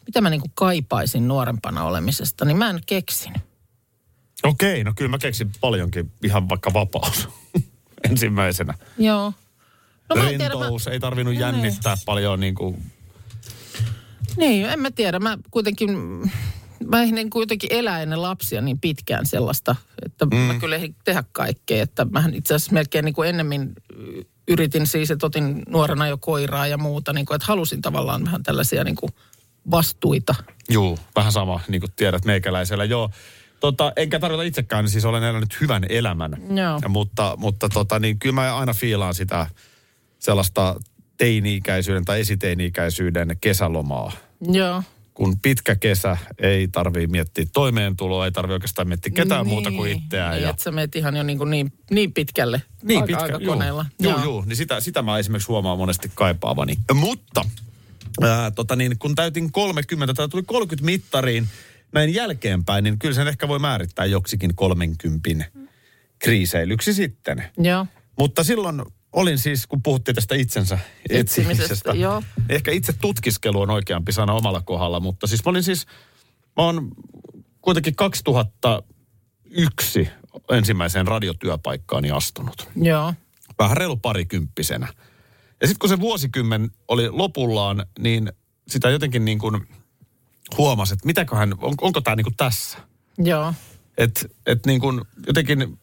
mitä 0.07 0.21
mä 0.21 0.31
niinku 0.31 0.49
kaipaisin 0.55 1.29
nuorempana 1.29 1.85
olemisesta, 1.85 2.45
niin 2.45 2.57
mä 2.57 2.71
en 2.71 2.81
keksin. 2.87 3.35
Okei, 4.42 4.85
no 4.85 4.92
kyllä 4.97 5.11
mä 5.11 5.19
keksin 5.19 5.51
paljonkin 5.61 6.12
ihan 6.25 6.49
vaikka 6.49 6.73
vapaus 6.73 7.29
ensimmäisenä. 8.11 8.75
Joo. 8.99 9.33
No 10.09 10.16
mä 10.16 10.29
en 10.29 10.38
tiedä, 10.38 10.55
mä, 10.55 10.61
Rentous, 10.61 10.87
ei 10.87 11.01
tarvinnut 11.01 11.35
jännittää 11.35 11.97
paljon 12.07 12.40
niin 12.40 12.55
kuin, 12.55 12.83
niin, 14.37 14.66
en 14.66 14.81
mä 14.81 14.90
tiedä. 14.90 15.19
Mä 15.19 15.38
kuitenkin, 15.51 15.90
mä 16.85 17.03
ehdin 17.03 17.31
kuitenkin 17.31 17.73
elää 17.73 18.03
ennen 18.03 18.23
lapsia 18.23 18.61
niin 18.61 18.81
pitkään 18.81 19.27
sellaista, 19.27 19.77
että 20.07 20.27
mm. 20.27 20.37
mä 20.37 20.55
kyllä 20.55 20.77
ehdin 20.77 20.97
tehdä 21.05 21.25
kaikkea. 21.33 21.83
Että 21.83 22.05
mähän 22.05 22.35
itse 22.35 22.55
asiassa 22.55 22.73
melkein 22.73 23.05
niin 23.05 23.14
kuin 23.14 23.29
ennemmin 23.29 23.73
yritin 24.49 24.87
siis, 24.87 25.11
että 25.11 25.27
otin 25.27 25.62
nuorena 25.69 26.09
jo 26.09 26.19
koiraa 26.19 26.66
ja 26.66 26.79
muuta, 26.79 27.12
niin 27.12 27.27
kuin, 27.27 27.35
että 27.37 27.47
halusin 27.47 27.83
tavallaan 27.83 28.25
vähän 28.25 28.42
tällaisia 28.42 28.85
niin 28.85 28.97
kuin 28.97 29.12
vastuita. 29.71 30.35
juu, 30.71 30.99
vähän 31.16 31.33
sama, 31.33 31.61
niin 31.69 31.81
kuin 31.81 31.92
tiedät 31.97 32.25
meikäläisellä. 32.25 32.85
Joo, 32.85 33.11
tota, 33.61 33.92
enkä 33.97 34.19
tarkoita 34.19 34.42
itsekään, 34.42 34.85
niin 34.85 34.92
siis 34.92 35.05
olen 35.05 35.23
elänyt 35.23 35.61
hyvän 35.61 35.83
elämän. 35.88 36.33
Joo. 36.57 36.79
Ja, 36.83 36.88
mutta 36.88 37.35
mutta 37.37 37.69
tota, 37.69 37.99
niin 37.99 38.19
kyllä 38.19 38.35
mä 38.35 38.57
aina 38.57 38.73
fiilaan 38.73 39.14
sitä 39.14 39.47
sellaista 40.27 40.77
teini-ikäisyyden 41.17 42.05
tai 42.05 42.21
esiteini-ikäisyyden 42.21 43.37
kesälomaa. 43.41 44.12
Joo. 44.53 44.83
Kun 45.15 45.39
pitkä 45.41 45.77
kesä, 45.77 46.17
ei 46.39 46.69
tarvii 46.69 47.07
miettiä 47.07 47.45
toimeentuloa, 47.53 48.25
ei 48.25 48.33
tarvii 48.33 48.55
oikeastaan 48.55 48.89
miettiä 48.89 49.12
ketään 49.15 49.47
muuta 49.47 49.71
kuin 49.71 49.93
itseään. 49.93 50.33
Niin, 50.33 50.43
ja, 50.43 50.51
että 50.51 50.62
sä 50.62 50.71
meet 50.71 50.97
ihan 50.97 51.17
jo 51.17 51.23
niin, 51.23 51.39
kuin 51.39 51.51
niin, 51.51 51.73
niin 51.91 52.12
pitkälle 52.12 52.62
Niin 52.83 53.03
aika, 53.03 53.07
pitkä, 53.07 53.23
aikakoneella. 53.23 53.87
Joo, 54.01 54.12
joo, 54.12 54.25
joo. 54.25 54.45
Niin 54.47 54.57
sitä, 54.57 54.81
sitä 54.81 55.03
mä 55.03 55.19
esimerkiksi 55.19 55.49
huomaan 55.49 55.79
monesti 55.79 56.11
kaipaavani. 56.15 56.77
Mutta 56.95 57.45
ää, 58.23 58.51
tota 58.51 58.77
niin, 58.77 58.99
kun 58.99 59.15
täytin 59.15 59.53
30 59.53 60.15
tai 60.15 60.29
tuli 60.29 60.43
30 60.43 60.85
mittariin 60.85 61.49
näin 61.93 62.15
jälkeenpäin, 62.15 62.85
niin 62.85 62.99
kyllä 62.99 63.15
sen 63.15 63.29
ehkä 63.29 63.49
voi 63.49 63.59
määrittää 63.59 64.05
joksikin 64.05 64.55
30 64.55 65.45
kriiseilyksi 66.19 66.95
sitten. 66.95 67.45
Joo. 67.59 67.87
Mutta 68.19 68.45
silloin 68.45 68.83
olin 69.16 69.38
siis, 69.38 69.66
kun 69.66 69.83
puhuttiin 69.83 70.14
tästä 70.14 70.35
itsensä 70.35 70.79
Etsimisestä, 71.11 71.92
joo. 71.92 72.22
Ehkä 72.48 72.70
itse 72.70 72.92
tutkiskelu 72.92 73.61
on 73.61 73.70
oikeampi 73.70 74.12
sana 74.12 74.33
omalla 74.33 74.61
kohdalla, 74.61 75.00
mutta 75.00 75.26
siis 75.26 75.44
mä 75.44 75.50
olin 75.50 75.62
siis, 75.62 75.87
mä 76.57 76.62
oon 76.62 76.88
kuitenkin 77.61 77.96
2001 77.96 80.09
ensimmäiseen 80.50 81.07
radiotyöpaikkaani 81.07 82.11
astunut 82.11 82.68
Joo. 82.76 83.14
vähän 83.59 83.76
reilu 83.76 83.96
parikymppisenä. 83.96 84.88
Ja 85.61 85.66
sitten 85.66 85.79
kun 85.79 85.88
se 85.88 86.00
vuosikymmen 86.00 86.70
oli 86.88 87.11
lopullaan, 87.11 87.87
niin 87.98 88.33
sitä 88.68 88.90
jotenkin 88.90 89.24
niin 89.24 89.38
kuin 89.38 89.68
huomasi, 90.59 90.94
että 90.94 91.07
mitäköhän, 91.07 91.55
on, 91.59 91.74
onko 91.81 92.00
tämä 92.00 92.16
niin 92.16 92.24
kuin 92.24 92.37
tässä? 92.37 92.79
Joo. 93.18 93.55
Että 93.98 94.29
et 94.46 94.66
niin 94.66 94.81
kuin 94.81 95.00
jotenkin 95.26 95.79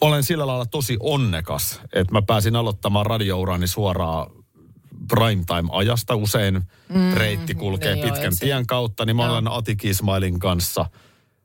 olen 0.00 0.22
sillä 0.22 0.46
lailla 0.46 0.66
tosi 0.66 0.96
onnekas, 1.00 1.80
että 1.92 2.12
mä 2.12 2.22
pääsin 2.22 2.56
aloittamaan 2.56 3.06
radiourani 3.06 3.66
suoraan 3.66 4.30
primetime-ajasta. 5.08 6.14
Usein 6.14 6.62
mm, 6.88 7.12
reitti 7.14 7.54
kulkee 7.54 7.94
niin 7.94 8.06
joo, 8.06 8.14
pitkän 8.14 8.34
se- 8.34 8.44
tien 8.44 8.66
kautta, 8.66 9.04
niin 9.04 9.16
mä 9.16 9.32
olen 9.32 9.48
Ati 9.48 9.76
Kismailin 9.76 10.38
kanssa 10.38 10.86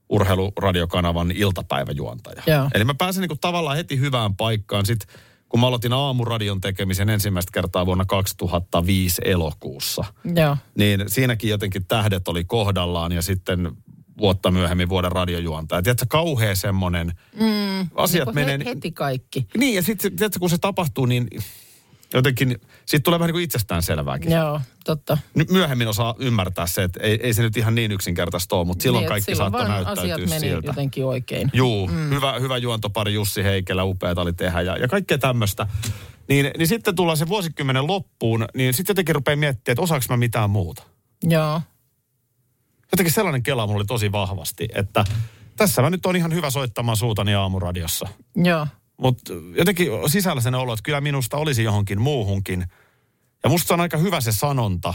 urheiluradiokanavan 0.10 1.32
iltapäiväjuontaja. 1.32 2.44
Joo. 2.48 2.70
Eli 2.74 2.84
mä 2.84 2.94
pääsin 2.94 3.22
niinku 3.22 3.38
tavallaan 3.42 3.78
heti 3.78 4.00
hyvään 4.00 4.36
paikkaan. 4.36 4.86
Sitten 4.86 5.16
kun 5.50 5.60
mä 5.60 5.68
aloitin 5.68 5.94
aamuradion 5.94 6.62
tekemisen 6.62 7.10
ensimmäistä 7.10 7.52
kertaa 7.54 7.86
vuonna 7.86 8.06
2005 8.06 9.22
elokuussa, 9.26 10.04
Joo. 10.36 10.58
niin 10.76 11.04
siinäkin 11.08 11.50
jotenkin 11.50 11.86
tähdet 11.86 12.28
oli 12.28 12.44
kohdallaan 12.44 13.12
ja 13.12 13.22
sitten 13.22 13.72
vuotta 14.18 14.52
myöhemmin 14.52 14.90
vuoden 14.90 15.12
radiojuontaja. 15.12 15.82
Tiedätkö, 15.82 16.06
kauhea 16.10 16.56
semmoinen, 16.56 17.12
mm, 17.40 17.90
asiat 17.96 18.26
Niin 18.26 18.36
menee... 18.36 18.60
he, 18.60 18.66
heti 18.66 18.92
kaikki. 18.92 19.48
Niin, 19.58 19.76
ja 19.76 19.82
sitten 19.82 20.16
tiedätkö, 20.16 20.40
kun 20.40 20.50
se 20.50 20.58
tapahtuu, 20.58 21.06
niin 21.06 21.28
jotenkin, 22.14 22.62
siitä 22.86 23.04
tulee 23.04 23.20
vähän 23.20 23.28
niin 23.28 23.34
kuin 23.34 23.44
itsestäänselvääkin. 23.44 24.32
Joo, 24.32 24.62
totta. 24.86 25.18
Nyt 25.36 25.52
myöhemmin 25.52 25.88
osaa 25.88 26.16
ymmärtää 26.20 26.68
se, 26.68 26.84
että 26.84 27.00
ei, 27.04 27.20
ei 27.24 27.34
se 27.34 27.42
nyt 27.42 27.58
ihan 27.58 27.76
niin 27.76 27.92
yksinkertaista 27.92 28.56
ole, 28.56 28.66
mutta 28.66 28.84
silloin 28.84 29.02
Niin, 29.02 29.10
kaikki 29.10 29.32
silloin 29.32 29.52
saattoi 29.52 29.70
vaan 29.70 29.84
näyttäytyä 29.86 30.16
asiat 30.16 30.30
meni 30.30 30.40
siltä. 30.40 30.68
jotenkin 30.68 31.06
oikein. 31.06 31.50
Juu, 31.54 31.88
mm. 31.88 32.10
hyvä, 32.10 32.40
hyvä 32.40 32.58
juontopari 32.58 33.14
Jussi 33.14 33.44
Heikelä, 33.44 33.84
upeata 33.84 34.22
oli 34.22 34.34
tehdä 34.34 34.62
ja, 34.62 34.78
ja 34.78 34.88
kaikkea 34.88 35.18
tämmöistä. 35.18 35.68
Niin, 36.30 36.52
niin 36.58 36.68
sitten 36.68 36.96
tullaan 36.96 37.18
se 37.18 37.28
vuosikymmenen 37.28 37.88
loppuun, 37.88 38.46
niin 38.54 38.74
sitten 38.74 38.94
jotenkin 38.94 39.16
rupeaa 39.16 39.36
miettimään, 39.36 39.74
että 39.74 39.82
osaanko 39.82 40.06
mä 40.10 40.18
mitään 40.18 40.50
muuta. 40.50 40.84
Joo. 41.24 41.62
Jotenkin 42.92 43.14
sellainen 43.14 43.44
kela 43.44 43.68
mulla 43.68 43.78
oli 43.78 43.86
tosi 43.86 44.12
vahvasti, 44.12 44.68
että 44.76 45.06
tässä 45.58 45.82
mä 45.82 45.90
nyt 45.90 46.06
on 46.06 46.16
ihan 46.16 46.34
hyvä 46.34 46.50
soittamaan 46.50 46.98
suutani 46.98 47.36
aamuradiossa. 47.36 48.08
Joo. 48.36 48.68
Mutta 48.98 49.34
jotenkin 49.58 49.88
sisällä 50.08 50.42
sen 50.42 50.56
olo, 50.56 50.74
että 50.74 50.84
kyllä 50.84 51.02
minusta 51.02 51.38
olisi 51.38 51.64
johonkin 51.64 52.02
muuhunkin. 52.02 52.66
Ja 53.44 53.50
musta 53.50 53.74
on 53.74 53.82
aika 53.82 53.98
hyvä 53.98 54.22
se 54.22 54.32
sanonta, 54.32 54.94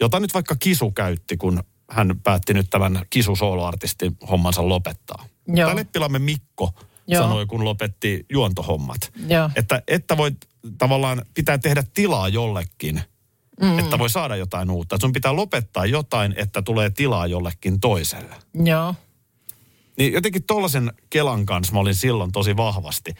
jota 0.00 0.20
nyt 0.20 0.34
vaikka 0.34 0.56
Kisu 0.56 0.90
käytti, 0.90 1.36
kun 1.36 1.62
hän 1.90 2.20
päätti 2.22 2.54
nyt 2.54 2.66
tämän 2.70 3.02
Kisu 3.10 3.36
soloartistin 3.36 4.16
hommansa 4.30 4.68
lopettaa. 4.68 5.26
Joo. 5.46 5.76
Leppilamme 5.76 6.18
Mikko 6.18 6.72
Joo. 7.06 7.22
sanoi, 7.22 7.46
kun 7.46 7.64
lopetti 7.64 8.26
juontohommat. 8.32 9.12
Joo. 9.28 9.50
Että, 9.56 9.82
että 9.88 10.16
voit 10.16 10.36
tavallaan 10.78 11.22
pitää 11.34 11.58
tehdä 11.58 11.82
tilaa 11.94 12.28
jollekin, 12.28 13.00
mm. 13.62 13.78
että 13.78 13.98
voi 13.98 14.10
saada 14.10 14.36
jotain 14.36 14.70
uutta. 14.70 14.94
Että 14.94 15.04
sun 15.04 15.12
pitää 15.12 15.36
lopettaa 15.36 15.86
jotain, 15.86 16.34
että 16.36 16.62
tulee 16.62 16.90
tilaa 16.90 17.26
jollekin 17.26 17.80
toiselle. 17.80 18.34
Joo. 18.64 18.94
Niin 19.98 20.12
jotenkin 20.12 20.44
tollaisen 20.44 20.92
Kelan 21.10 21.46
kanssa 21.46 21.72
mä 21.72 21.78
olin 21.78 21.94
silloin 21.94 22.32
tosi 22.32 22.56
vahvasti. 22.56 23.14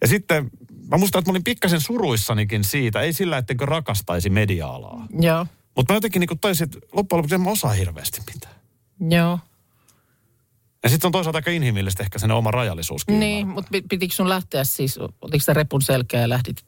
Ja 0.00 0.08
sitten 0.08 0.50
mä 0.90 0.98
muistan, 0.98 1.18
että 1.18 1.30
mä 1.30 1.32
olin 1.32 1.44
pikkasen 1.44 1.80
suruissanikin 1.80 2.64
siitä, 2.64 3.00
ei 3.00 3.12
sillä, 3.12 3.38
ettenkö 3.38 3.66
rakastaisi 3.66 4.30
media-alaa. 4.30 5.06
Joo. 5.20 5.46
Mutta 5.76 5.92
mä 5.92 5.96
jotenkin 5.96 6.20
niin 6.20 6.38
toisin, 6.40 6.64
että 6.64 6.78
loppujen 6.92 7.18
lopuksi 7.18 7.34
en 7.34 7.40
mä 7.40 7.50
osaa 7.50 7.72
hirveästi 7.72 8.20
mitään. 8.34 8.54
Joo. 9.10 9.38
Ja 10.82 10.88
sitten 10.88 11.08
on 11.08 11.12
toisaalta 11.12 11.38
aika 11.38 11.50
inhimillistä 11.50 12.02
ehkä 12.02 12.18
sen 12.18 12.30
oma 12.30 12.50
rajallisuuskin. 12.50 13.20
Niin, 13.20 13.48
mutta 13.48 13.70
pitikö 13.88 14.14
sun 14.14 14.28
lähteä 14.28 14.64
siis, 14.64 14.98
otiko 14.98 15.42
sä 15.42 15.54
repun 15.54 15.82
selkeä 15.82 16.20
ja 16.20 16.28
lähdit 16.28 16.64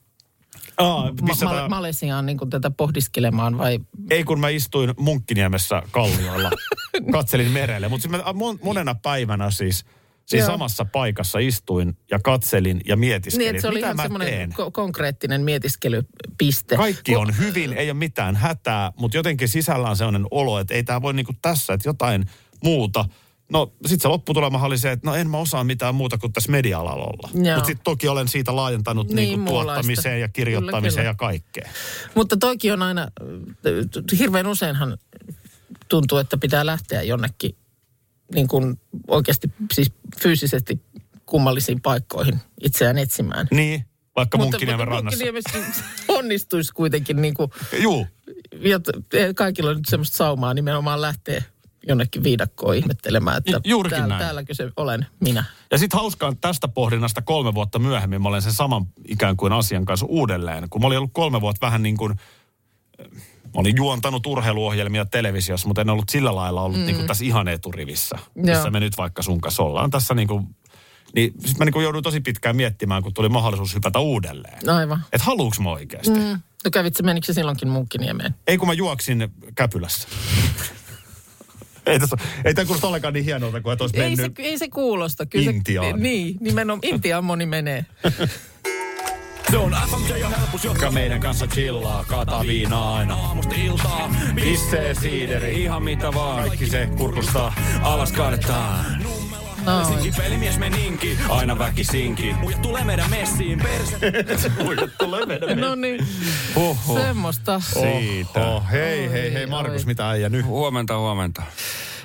Aa, 0.78 1.12
missä 1.22 1.44
ma- 1.46 1.68
Malesiaan 1.68 2.26
niin 2.26 2.38
tätä 2.50 2.70
pohdiskelemaan 2.70 3.58
vai? 3.58 3.78
Ei 4.10 4.24
kun 4.24 4.40
mä 4.40 4.48
istuin 4.48 4.94
Munkkiniemessä 4.98 5.82
kallioilla, 5.90 6.50
katselin 7.12 7.50
merelle. 7.50 7.88
Mutta 7.88 8.32
mon, 8.34 8.58
monena 8.62 8.94
päivänä 8.94 9.50
siis, 9.50 9.84
siis 10.26 10.40
Joo. 10.40 10.46
samassa 10.46 10.84
paikassa 10.84 11.38
istuin 11.38 11.96
ja 12.10 12.18
katselin 12.18 12.80
ja 12.86 12.96
mietiskelin, 12.96 13.52
Niin, 13.52 13.62
se 13.62 13.68
oli 13.68 13.74
mitä 13.74 13.86
ihan 13.86 13.96
mä 13.96 14.02
semmoinen 14.02 14.52
ko- 14.52 14.70
konkreettinen 14.72 15.40
mietiskelypiste. 15.40 16.76
Kaikki 16.76 17.16
on 17.16 17.38
hyvin, 17.38 17.72
ei 17.72 17.90
ole 17.90 17.98
mitään 17.98 18.36
hätää, 18.36 18.92
mutta 18.98 19.16
jotenkin 19.16 19.48
sisällä 19.48 19.90
on 19.90 19.96
sellainen 19.96 20.26
olo, 20.30 20.58
että 20.58 20.74
ei 20.74 20.84
tämä 20.84 21.02
voi 21.02 21.14
niinku 21.14 21.32
tässä, 21.42 21.72
että 21.72 21.88
jotain 21.88 22.26
muuta. 22.64 23.04
No 23.52 23.72
sitten 23.86 24.00
se 24.00 24.08
lopputulema 24.08 24.64
oli 24.64 24.78
se, 24.78 24.92
että 24.92 25.10
no 25.10 25.14
en 25.16 25.30
mä 25.30 25.38
osaa 25.38 25.64
mitään 25.64 25.94
muuta 25.94 26.18
kuin 26.18 26.32
tässä 26.32 26.52
media-alalla 26.52 27.04
olla. 27.04 27.28
Mutta 27.54 27.66
sitten 27.66 27.84
toki 27.84 28.08
olen 28.08 28.28
siitä 28.28 28.56
laajentanut 28.56 29.08
Niin, 29.08 29.40
muunlaista. 29.40 29.72
tuottamiseen 29.72 30.20
ja 30.20 30.28
kirjoittamiseen 30.28 30.92
Kyllä, 30.92 31.02
kyllä. 31.02 31.10
ja 31.10 31.14
kaikkeen. 31.14 31.70
Mutta 32.14 32.36
toikin 32.36 32.72
on 32.72 32.82
aina, 32.82 33.08
hirveän 34.18 34.46
useinhan 34.46 34.98
tuntuu, 35.88 36.18
että 36.18 36.36
pitää 36.36 36.66
lähteä 36.66 37.02
jonnekin 37.02 37.56
niin 38.34 38.48
kuin 38.48 38.80
oikeasti 39.08 39.50
siis 39.72 39.92
fyysisesti 40.22 40.80
kummallisiin 41.26 41.80
paikkoihin 41.80 42.40
itseään 42.62 42.98
etsimään. 42.98 43.46
Niin, 43.50 43.84
vaikka 44.16 44.38
Munkkiniemen 44.38 44.78
mutta 44.88 44.94
rannassa. 44.96 45.24
Munkkiniemessä 45.24 45.82
onnistuisi 46.18 46.72
kuitenkin 46.72 47.22
niin 47.22 47.34
kuin, 47.34 47.50
Juu, 47.82 48.06
ja 48.62 48.80
kaikilla 49.34 49.70
on 49.70 49.76
nyt 49.76 49.88
semmoista 49.88 50.16
saumaa 50.16 50.54
nimenomaan 50.54 51.00
lähteä 51.00 51.42
jonnekin 51.88 52.22
viidakkoon 52.22 52.76
ihmettelemään, 52.76 53.36
että 53.36 53.50
Ju- 53.50 53.60
juurikin 53.64 53.98
täällä, 53.98 54.14
näin. 54.14 54.24
täälläkö 54.24 54.54
se 54.54 54.70
olen 54.76 55.06
minä. 55.20 55.44
Ja 55.70 55.78
sitten 55.78 56.00
hauskaa 56.00 56.28
että 56.28 56.48
tästä 56.48 56.68
pohdinnasta 56.68 57.22
kolme 57.22 57.54
vuotta 57.54 57.78
myöhemmin 57.78 58.22
mä 58.22 58.28
olen 58.28 58.42
sen 58.42 58.52
saman 58.52 58.86
ikään 59.08 59.36
kuin 59.36 59.52
asian 59.52 59.84
kanssa 59.84 60.06
uudelleen. 60.06 60.68
Kun 60.70 60.80
mä 60.80 60.86
olin 60.86 60.98
ollut 60.98 61.12
kolme 61.12 61.40
vuotta 61.40 61.66
vähän 61.66 61.82
niin 61.82 61.96
kuin, 61.96 62.14
mä 63.44 63.60
olin 63.60 63.76
juontanut 63.76 64.26
urheiluohjelmia 64.26 65.04
televisiossa, 65.04 65.68
mutta 65.68 65.80
en 65.80 65.90
ollut 65.90 66.08
sillä 66.08 66.34
lailla 66.34 66.62
ollut 66.62 66.78
mm. 66.78 66.86
niin 66.86 66.96
kuin 66.96 67.06
tässä 67.06 67.24
ihan 67.24 67.48
eturivissä, 67.48 68.18
missä 68.34 68.52
Joo. 68.52 68.70
me 68.70 68.80
nyt 68.80 68.98
vaikka 68.98 69.22
sun 69.22 69.40
kanssa 69.40 69.62
ollaan 69.62 69.90
tässä 69.90 70.14
niin 70.14 70.28
kuin, 70.28 70.46
niin 71.14 71.32
sitten 71.32 71.54
mä 71.58 71.64
niin 71.64 71.72
kuin 71.72 71.82
jouduin 71.82 72.04
tosi 72.04 72.20
pitkään 72.20 72.56
miettimään, 72.56 73.02
kun 73.02 73.14
tuli 73.14 73.28
mahdollisuus 73.28 73.74
hypätä 73.74 73.98
uudelleen. 73.98 74.68
Aivan. 74.70 75.04
Että 75.12 75.24
haluuks 75.24 75.60
mä 75.60 75.70
oikeasti? 75.70 76.10
Mm. 76.10 76.24
Mm. 76.24 76.40
No 76.64 76.70
kävit 76.72 76.96
se, 76.96 77.02
menikö 77.02 77.26
se 77.26 77.32
silloinkin 77.32 77.68
Munkkiniemeen? 77.68 78.34
Ei 78.46 78.58
kun 78.58 78.68
mä 78.68 78.74
juoksin 78.74 79.28
Käpylässä. 79.54 80.08
ei, 81.86 81.98
tässä, 82.00 82.16
ei 82.44 82.54
tämä 82.54 82.64
kuulosta 82.66 82.86
ollenkaan 82.86 83.14
niin 83.14 83.24
hienolta, 83.24 83.60
kuin 83.60 83.72
että 83.72 83.84
olisi 83.84 84.00
Ei 84.00 84.16
se, 84.16 84.22
mennyt. 84.22 84.38
ei 84.38 84.58
se 84.58 84.68
kuulosta. 84.68 85.26
Kyllä 85.26 85.50
Intiaan. 85.50 85.86
Se, 85.90 85.96
niin, 85.96 86.36
nimenomaan 86.40 86.80
Intiaan 86.82 87.24
moni 87.24 87.46
menee. 87.46 87.86
Se 89.50 89.58
on 89.58 89.76
FMJ 89.90 90.16
ja 90.20 90.28
helpus, 90.28 90.64
Joka 90.64 90.90
meidän 90.90 91.20
kanssa 91.20 91.46
chillaa, 91.46 92.04
kaataa 92.08 92.46
viinaa 92.46 92.94
aina. 92.96 93.14
aamusta 93.14 93.54
iltaa. 93.54 94.10
Pissee 94.34 94.94
siideri. 94.94 95.62
Ihan 95.62 95.82
mitä 95.82 96.14
vaan. 96.14 96.40
Kaikki 96.48 96.66
se 96.66 96.88
kurkustaa. 96.96 97.54
Alas 97.82 98.12
kaadetaan. 98.12 98.84
No, 99.64 99.84
Sinki 99.84 100.12
pelimies 100.16 100.58
meninki. 100.58 101.18
Aina 101.28 101.58
väkisinki. 101.58 102.32
Muija 102.34 102.58
tulee 102.58 102.84
meidän 102.84 103.10
messiin 103.10 103.58
perse. 103.62 104.48
Muijat 104.64 104.90
tulee 104.98 105.26
meidän 105.26 105.60
no 105.60 105.74
niin, 105.74 106.06
Oho. 106.56 106.98
semmoista. 106.98 107.60
Siitä. 107.60 108.46
Oh, 108.46 108.70
hei, 108.70 109.10
hei, 109.10 109.32
hei, 109.32 109.46
Markus, 109.46 109.82
oi. 109.82 109.86
mitä 109.86 110.10
äijä 110.10 110.28
nyt? 110.28 110.46
Huomenta, 110.46 110.98
huomenta. 110.98 111.42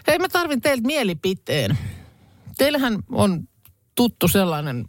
Hei, 0.07 0.19
mä 0.19 0.29
tarvin 0.29 0.61
teiltä 0.61 0.87
mielipiteen. 0.87 1.77
Teillähän 2.57 2.99
on 3.11 3.43
tuttu 3.95 4.27
sellainen 4.27 4.85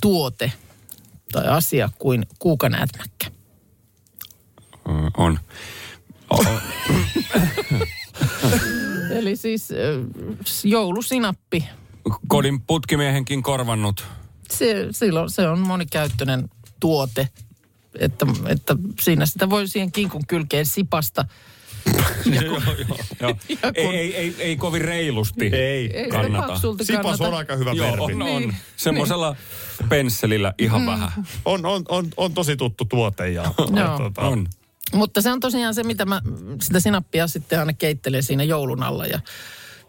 tuote 0.00 0.52
tai 1.32 1.46
asia 1.46 1.88
kuin 1.98 2.26
kuukanäätmäkkä. 2.38 3.26
Ö, 4.88 4.92
On. 5.16 5.38
Eli 9.18 9.36
siis 9.36 9.70
äh, 9.70 9.76
joulusinappi. 10.64 11.64
Kodin 12.28 12.60
putkimiehenkin 12.60 13.42
korvannut. 13.42 14.04
Se, 14.50 14.86
silloin, 14.90 15.30
se 15.30 15.48
on 15.48 15.58
monikäyttöinen 15.58 16.48
tuote, 16.80 17.28
että, 17.98 18.26
että 18.46 18.76
siinä 19.00 19.26
sitä 19.26 19.50
voi 19.50 19.68
siihen 19.68 19.92
kinkun 19.92 20.26
kylkeen 20.28 20.66
sipasta. 20.66 21.24
Joo. 22.42 22.60
Ja 23.20 23.28
Ei, 23.74 23.84
kun- 23.84 23.94
ei, 23.94 24.16
ei, 24.16 24.34
ei 24.38 24.56
kovin 24.56 24.80
reilusti 24.82 25.46
Ei. 25.46 25.96
Ei 25.96 26.08
kannata. 26.08 26.58
Sipas 26.82 27.02
kannata. 27.02 27.28
on 27.28 27.34
aika 27.34 27.56
hyvä 27.56 27.72
Joo, 27.72 27.86
verbi. 27.90 28.12
on, 28.12 28.18
Niin. 28.18 28.48
on. 28.48 28.54
Semmoisella 28.76 29.36
pensselillä 29.88 30.54
ihan 30.58 30.86
vähän. 30.86 31.10
On, 31.44 31.66
on, 31.66 31.82
on, 31.88 32.08
on 32.16 32.34
tosi 32.34 32.56
tuttu 32.56 32.84
tuote 32.84 33.30
ja, 33.30 33.42
ja 33.76 33.82
Joo. 33.84 33.98
tota, 33.98 34.20
On. 34.20 34.46
Mutta 34.92 35.22
se 35.22 35.32
on 35.32 35.40
tosiaan 35.40 35.74
se, 35.74 35.82
mitä 35.82 36.04
mä 36.04 36.22
sitä 36.62 36.80
sinappia 36.80 37.26
sitten 37.26 37.58
aina 37.58 37.72
keittelen 37.72 38.22
siinä 38.22 38.44
joulun 38.44 38.82
alla. 38.82 39.06
Ja 39.06 39.20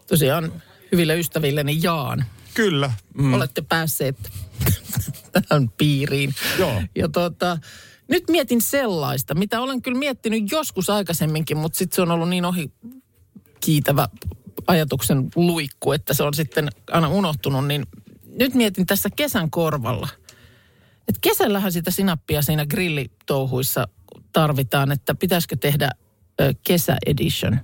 tosiaan 0.06 0.62
hyville 0.92 1.18
ystävilleni 1.18 1.78
jaan. 1.82 2.24
Kyllä. 2.54 2.92
Mm. 3.14 3.34
Olette 3.34 3.62
päässeet 3.62 4.16
tähän 5.32 5.70
piiriin. 5.78 6.34
Joo. 6.58 6.82
Ja 6.96 7.08
tota, 7.08 7.58
nyt 8.08 8.24
mietin 8.28 8.62
sellaista, 8.62 9.34
mitä 9.34 9.60
olen 9.60 9.82
kyllä 9.82 9.98
miettinyt 9.98 10.50
joskus 10.50 10.90
aikaisemminkin, 10.90 11.56
mutta 11.56 11.78
sitten 11.78 11.96
se 11.96 12.02
on 12.02 12.10
ollut 12.10 12.28
niin 12.28 12.44
ohi 12.44 12.72
kiitävä 13.60 14.08
ajatuksen 14.66 15.28
luikku, 15.36 15.92
että 15.92 16.14
se 16.14 16.22
on 16.22 16.34
sitten 16.34 16.68
aina 16.90 17.08
unohtunut. 17.08 17.66
Niin 17.66 17.86
nyt 18.26 18.54
mietin 18.54 18.86
tässä 18.86 19.08
kesän 19.16 19.50
korvalla. 19.50 20.08
Et 21.08 21.18
kesällähän 21.20 21.72
sitä 21.72 21.90
sinappia 21.90 22.42
siinä 22.42 22.66
grillitouhuissa 22.66 23.88
tarvitaan, 24.32 24.92
että 24.92 25.14
pitäisikö 25.14 25.56
tehdä 25.56 25.90
kesäedition. 26.66 27.60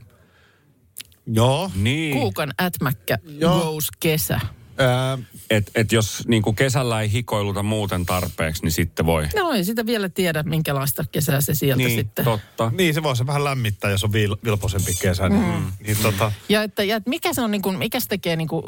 Joo. 1.26 1.70
Niin. 1.74 2.18
Kuukan 2.18 2.52
ätmäkkä 2.62 3.18
Joo. 3.38 3.60
goes 3.60 3.88
kesä. 4.00 4.40
Ää, 4.78 5.18
Et, 5.50 5.70
et 5.74 5.92
jos 5.92 6.28
niin 6.28 6.42
kuin 6.42 6.56
kesällä 6.56 7.00
ei 7.00 7.12
hikoiluta 7.12 7.62
muuten 7.62 8.06
tarpeeksi, 8.06 8.62
niin 8.62 8.72
sitten 8.72 9.06
voi. 9.06 9.28
No 9.36 9.52
ei 9.52 9.64
sitä 9.64 9.86
vielä 9.86 10.08
tiedä, 10.08 10.42
minkälaista 10.42 11.04
kesää 11.12 11.40
se 11.40 11.54
sieltä 11.54 11.84
Niin, 11.84 11.98
sitten. 11.98 12.24
totta. 12.24 12.72
niin, 12.76 12.94
se 12.94 13.02
voi 13.02 13.16
se 13.16 13.26
vähän 13.26 13.44
lämmittää, 13.44 13.90
jos 13.90 14.04
on 14.04 14.12
vil, 14.12 14.36
vilpoisempi 14.44 14.94
kesä. 14.94 15.28
Niin, 15.28 15.42
mm. 15.42 15.72
niin 15.86 15.96
tota, 16.02 16.32
Ja 16.48 16.62
että, 16.62 16.84
ja 16.84 16.96
että 16.96 17.10
mikä 17.10 17.32
se 17.34 17.40
on, 17.40 17.50
niin 17.50 17.62
kuin, 17.62 17.78
mikä 17.78 18.00
se 18.00 18.08
tekee 18.08 18.36
niin 18.36 18.48
kuin 18.48 18.62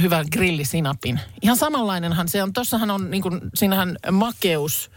hyvän 0.00 0.26
grillisinapin? 0.32 1.20
Ihan 1.42 1.56
samanlainenhan 1.56 2.28
se 2.28 2.42
on. 2.42 2.52
Tossahan 2.52 2.90
on, 2.90 3.10
niin 3.10 3.22
kuin, 3.22 3.40
siinähän 3.54 3.96
makeus 4.10 4.90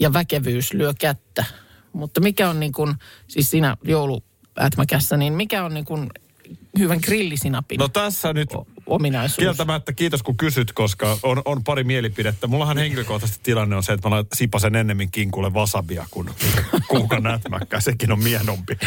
ja 0.00 0.12
väkevyys 0.12 0.72
lyö 0.72 0.94
kättä. 1.00 1.44
Mutta 1.92 2.20
mikä 2.20 2.50
on 2.50 2.60
niin 2.60 2.72
kuin, 2.72 2.94
siis 3.28 3.50
siinä 3.50 3.76
jouluätmäkässä, 3.84 5.16
niin 5.16 5.32
mikä 5.32 5.64
on 5.64 5.74
niin 5.74 5.84
kuin 5.84 6.08
hyvän 6.78 6.98
grillisinapin 7.02 7.78
no 7.78 7.88
tässä 7.88 8.32
nyt 8.32 8.52
o- 8.54 8.66
ominaisuus? 8.86 9.36
kieltämättä 9.36 9.92
kiitos 9.92 10.22
kun 10.22 10.36
kysyt, 10.36 10.72
koska 10.72 11.18
on, 11.22 11.42
on 11.44 11.64
pari 11.64 11.84
mielipidettä. 11.84 12.46
Mullahan 12.46 12.78
henkilökohtaisesti 12.78 13.40
tilanne 13.42 13.76
on 13.76 13.82
se, 13.82 13.92
että 13.92 14.08
mä 14.08 14.22
lait- 14.22 14.26
sipasen 14.34 14.76
ennemmin 14.76 15.10
kinkulle 15.10 15.50
wasabia 15.50 16.06
kuin 16.10 16.30
kuukan 16.88 17.22
nätmäkkää. 17.22 17.80
Sekin 17.80 18.12
on 18.12 18.22
mienompi. 18.22 18.78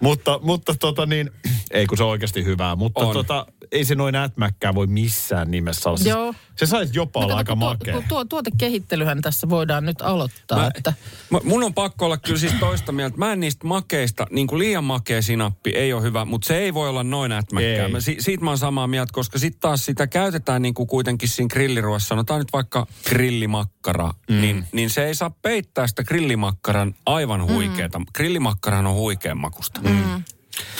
Mutta, 0.00 0.40
mutta 0.42 0.74
tota 0.74 1.06
niin, 1.06 1.30
ei 1.70 1.86
kun 1.86 1.98
se 1.98 2.04
on 2.04 2.10
oikeasti 2.10 2.44
hyvää. 2.44 2.76
Mutta 2.76 3.00
On. 3.00 3.12
tota, 3.12 3.46
ei 3.72 3.84
se 3.84 3.94
noin 3.94 4.12
nätmäkkää 4.12 4.74
voi 4.74 4.86
missään 4.86 5.50
nimessä 5.50 5.88
olla. 5.90 5.96
Siis 5.96 6.08
Joo. 6.08 6.34
Se 6.56 6.66
saisi 6.66 6.92
jopa 6.94 7.20
No 7.20 7.26
olla 7.26 7.36
aika 7.36 7.56
tuo, 7.56 7.68
makea. 7.68 7.94
kun 7.94 8.04
tuo, 8.08 8.24
tuotekehittelyhän 8.24 9.20
tässä 9.22 9.48
voidaan 9.48 9.86
nyt 9.86 10.02
aloittaa. 10.02 10.58
Mä- 10.58 10.70
että, 10.74 10.92
Mä- 11.30 11.38
Mun 11.44 11.62
on 11.64 11.74
pakko 11.74 12.04
olla 12.04 12.16
kyllä 12.16 12.38
siis 12.38 12.52
toista 12.60 12.92
mieltä. 12.92 13.16
Mä 13.18 13.32
en 13.32 13.40
niistä 13.40 13.66
makeista, 13.66 14.26
niin 14.30 14.46
kuin 14.46 14.58
liian 14.58 14.84
makea 14.84 15.22
sinappi 15.22 15.70
ei 15.70 15.92
ole 15.92 16.02
hyvä, 16.02 16.24
mutta 16.24 16.46
se 16.46 16.56
ei 16.58 16.74
voi 16.74 16.88
olla 16.88 17.02
noin 17.04 17.32
ätmäkkää. 17.32 17.86
Ei. 17.86 17.92
Mä, 17.92 18.00
si, 18.00 18.16
siitä 18.18 18.44
mä 18.44 18.50
oon 18.50 18.58
samaa 18.58 18.86
mieltä, 18.86 19.12
koska 19.12 19.38
sitten 19.38 19.60
taas 19.60 19.84
sitä 19.86 20.06
käytetään 20.06 20.62
niin 20.62 20.74
kuin 20.74 20.86
kuitenkin 20.86 21.28
siinä 21.28 21.48
grilliruoassa. 21.48 22.08
Sanotaan 22.08 22.38
nyt 22.40 22.52
vaikka 22.52 22.86
grillimakkara, 23.08 24.14
mm. 24.30 24.40
niin, 24.40 24.64
niin 24.72 24.90
se 24.90 25.04
ei 25.04 25.14
saa 25.14 25.30
peittää 25.42 25.86
sitä 25.86 26.04
grillimakkaran 26.04 26.94
aivan 27.06 27.46
huikeeta. 27.46 27.98
Mm. 27.98 28.04
Grillimakkarahan 28.14 28.86
on 28.86 28.94
huikean 28.94 29.38
makusta. 29.38 29.80
Mm. 29.80 30.22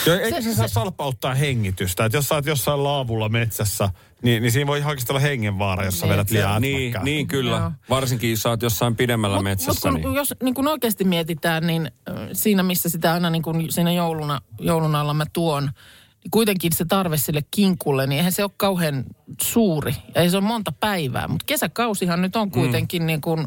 Joo, 0.07 0.17
eikä 0.17 0.41
se, 0.43 0.55
saa 0.55 0.69
salpauttaa 0.69 1.35
hengitystä. 1.35 2.05
Että 2.05 2.19
jos 2.19 2.29
sä 2.29 2.35
oot 2.35 2.47
jossain 2.47 2.85
laavulla 2.85 3.29
metsässä, 3.29 3.91
niin, 4.23 4.43
niin 4.43 4.53
siinä 4.53 4.67
voi 4.67 4.83
olla 5.09 5.19
hengenvaara, 5.21 5.85
jos 5.85 6.01
sä 6.01 6.07
Niin, 6.07 6.13
vedät 6.13 6.29
se- 6.29 6.35
liian 6.35 6.63
Niin, 6.63 6.77
ätmäkkää. 6.89 7.03
niin 7.05 7.27
kyllä. 7.27 7.57
Joo. 7.57 7.73
Varsinkin 7.91 8.31
jos 8.31 8.43
sä 8.43 8.49
oot 8.49 8.63
jossain 8.63 8.97
pidemmällä 8.97 9.37
Mut- 9.37 9.45
metsässä. 9.45 9.91
mut 9.91 10.01
kun, 10.03 10.11
niin. 10.11 10.17
jos 10.17 10.35
niin 10.43 10.55
kun 10.55 10.69
oikeasti 10.69 11.05
mietitään, 11.05 11.67
niin 11.67 11.91
siinä 12.33 12.63
missä 12.63 12.89
sitä 12.89 13.13
aina 13.13 13.31
niin 13.31 13.43
kun 13.43 13.73
siinä 13.73 13.93
jouluna, 13.93 14.41
joulun 14.61 14.95
alla 14.95 15.15
mä 15.15 15.25
tuon, 15.33 15.63
niin 16.25 16.31
kuitenkin 16.31 16.73
se 16.73 16.85
tarve 16.85 17.17
sille 17.17 17.41
kinkulle, 17.51 18.07
niin 18.07 18.17
eihän 18.17 18.33
se 18.33 18.43
ole 18.43 18.51
kauhean 18.57 19.05
suuri. 19.43 19.95
Ja 20.15 20.23
ei 20.23 20.31
se 20.31 20.37
ole 20.37 20.45
monta 20.47 20.73
päivää, 20.81 21.29
mutta 21.29 21.45
kesäkausihan 21.47 22.23
nyt 22.23 22.37
on 22.37 22.51
kuitenkin 22.51 23.03
mm. 23.03 23.07
niin 23.07 23.21
kuin 23.21 23.47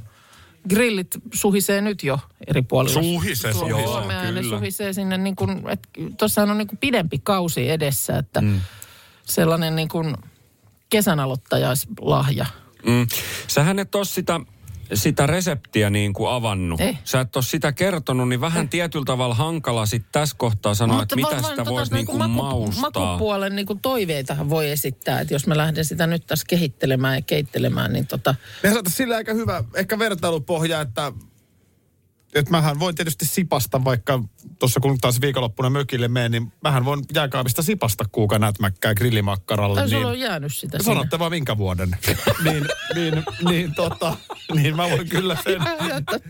grillit 0.69 1.07
suhisee 1.33 1.81
nyt 1.81 2.03
jo 2.03 2.19
eri 2.47 2.61
puolilla. 2.61 3.01
Suhisee, 3.01 3.51
Su- 3.51 3.59
suhisee, 3.59 3.85
Suomea, 3.85 4.31
ne 4.31 4.41
kyllä. 4.41 4.57
suhisee 4.57 4.93
sinne 4.93 5.17
niin 5.17 5.35
kuin, 5.35 5.69
että 5.69 5.89
tuossahan 6.17 6.51
on 6.51 6.57
niin 6.57 6.67
kuin 6.67 6.77
pidempi 6.77 7.19
kausi 7.23 7.69
edessä, 7.69 8.17
että 8.17 8.41
mm. 8.41 8.61
sellainen 9.23 9.75
niin 9.75 9.89
kuin 9.89 10.15
kesän 10.89 11.19
aloittajaislahja. 11.19 12.45
Mm. 12.85 13.07
Sähän 13.47 13.79
et 13.79 13.95
ole 13.95 14.05
sitä, 14.05 14.39
sitä 14.93 15.27
reseptiä 15.27 15.89
niin 15.89 16.13
kuin 16.13 16.31
avannut. 16.31 16.81
Ei. 16.81 16.97
Sä 17.03 17.19
et 17.19 17.35
ole 17.35 17.43
sitä 17.43 17.71
kertonut, 17.71 18.29
niin 18.29 18.41
vähän 18.41 18.69
tietyllä 18.69 19.05
tavalla 19.05 19.35
hankala 19.35 19.85
sit 19.85 20.05
tässä 20.11 20.35
kohtaa 20.39 20.73
sanoa, 20.73 21.03
että 21.03 21.15
mitä 21.15 21.27
vaan- 21.29 21.43
sitä 21.43 21.55
vaan 21.65 21.67
voisi 21.75 21.89
tota, 21.89 21.95
niin 21.95 22.05
kuin 22.05 22.17
maku- 22.17 22.33
maustaa. 22.33 22.81
Makupuolen 22.81 23.55
niin 23.55 23.65
kuin 23.65 23.79
toiveitahan 23.79 24.49
voi 24.49 24.71
esittää, 24.71 25.19
että 25.19 25.33
jos 25.33 25.47
mä 25.47 25.57
lähden 25.57 25.85
sitä 25.85 26.07
nyt 26.07 26.27
tässä 26.27 26.45
kehittelemään 26.49 27.15
ja 27.15 27.21
keittelemään, 27.21 27.93
niin 27.93 28.07
tota, 28.07 28.35
Me 28.63 28.69
saataisiin 28.69 28.97
sillä 28.97 29.15
aika 29.15 29.33
hyvä 29.33 29.63
ehkä 29.75 29.99
vertailupohja, 29.99 30.81
että, 30.81 31.11
että 32.35 32.51
mähän 32.51 32.79
voin 32.79 32.95
tietysti 32.95 33.25
sipasta, 33.25 33.83
vaikka 33.83 34.23
tuossa 34.59 34.79
kun 34.79 34.97
taas 35.01 35.21
viikonloppuna 35.21 35.69
mökille 35.69 36.07
menen, 36.07 36.31
niin 36.31 36.51
mähän 36.63 36.85
voin 36.85 37.05
jääkaapista 37.15 37.61
sipasta 37.61 38.05
kuukan 38.11 38.41
nätmäkkää 38.41 38.95
grillimakkaralle. 38.95 39.79
tai 39.79 39.89
niin, 39.89 40.05
on 40.05 40.19
jäänyt 40.19 40.55
sitä 40.55 40.77
sinne. 40.77 40.83
Sanotte 40.93 41.19
vaan 41.19 41.31
minkä 41.31 41.57
vuoden. 41.57 41.89
niin, 42.43 42.67
niin, 42.95 43.23
niin, 43.49 43.75
tota, 43.75 44.17
niin 44.53 44.75
mä 44.75 44.89
voin 44.89 45.09
kyllä 45.09 45.37
sen, 45.43 45.61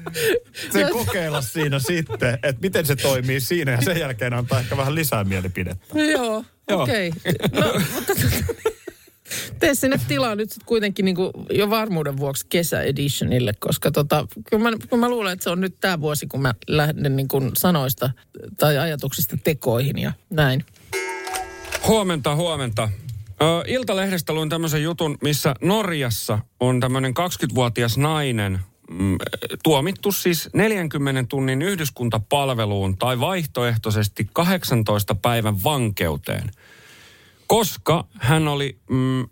sen 0.74 0.90
kokeilla 0.92 1.42
siinä 1.42 1.80
sitten, 1.80 2.34
että 2.34 2.62
miten 2.62 2.86
se 2.86 2.96
toimii 2.96 3.40
siinä 3.40 3.72
ja 3.72 3.82
sen 3.82 4.00
jälkeen 4.00 4.34
antaa 4.34 4.60
ehkä 4.60 4.78
vähän 4.78 4.96
lisää 4.96 5.24
mielipidettä. 5.24 6.00
Joo, 6.00 6.46
okei. 6.72 7.10
Okay. 7.10 7.62
No, 7.62 7.82
mutta 7.94 8.14
tee 9.60 9.76
sinne 9.76 10.00
tilaa 10.08 10.36
nyt 10.36 10.52
sitten 10.52 10.66
kuitenkin 10.66 11.06
niin 11.06 11.18
jo 11.50 11.70
varmuuden 11.70 12.18
vuoksi 12.18 12.46
kesäeditionille, 12.50 13.54
koska 13.60 13.92
tota, 13.92 14.28
kyllä, 14.50 14.64
mä, 14.64 14.78
kyllä 14.90 15.00
mä 15.00 15.10
luulen, 15.10 15.34
että 15.34 15.44
se 15.44 15.50
on 15.50 15.62
nyt 15.62 15.76
tämä 15.82 16.02
vuosi, 16.02 16.28
kun 16.28 16.42
mä 16.42 16.54
lähden 16.68 17.16
niin 17.16 17.28
kuin 17.28 17.52
sanoista 17.58 18.10
tai 18.58 18.78
ajatuksista 18.78 19.38
tekoihin 19.44 20.00
ja 20.00 20.14
näin. 20.30 20.66
Huomenta, 21.88 22.36
huomenta. 22.36 22.90
Ö, 23.42 23.46
Iltalehdestä 23.68 24.34
luin 24.34 24.50
tämmöisen 24.50 24.84
jutun, 24.84 25.18
missä 25.22 25.56
Norjassa 25.62 26.40
on 26.60 26.80
tämmöinen 26.80 27.14
20-vuotias 27.20 27.98
nainen 27.98 28.60
mm, 28.90 29.18
tuomittu 29.64 30.12
siis 30.12 30.50
40 30.54 31.24
tunnin 31.30 31.62
yhdyskuntapalveluun 31.62 32.98
tai 32.98 33.20
vaihtoehtoisesti 33.20 34.30
18 34.34 35.16
päivän 35.16 35.64
vankeuteen, 35.64 36.52
koska 37.54 38.06
hän 38.14 38.48
oli 38.48 38.80
mm, 38.90 39.28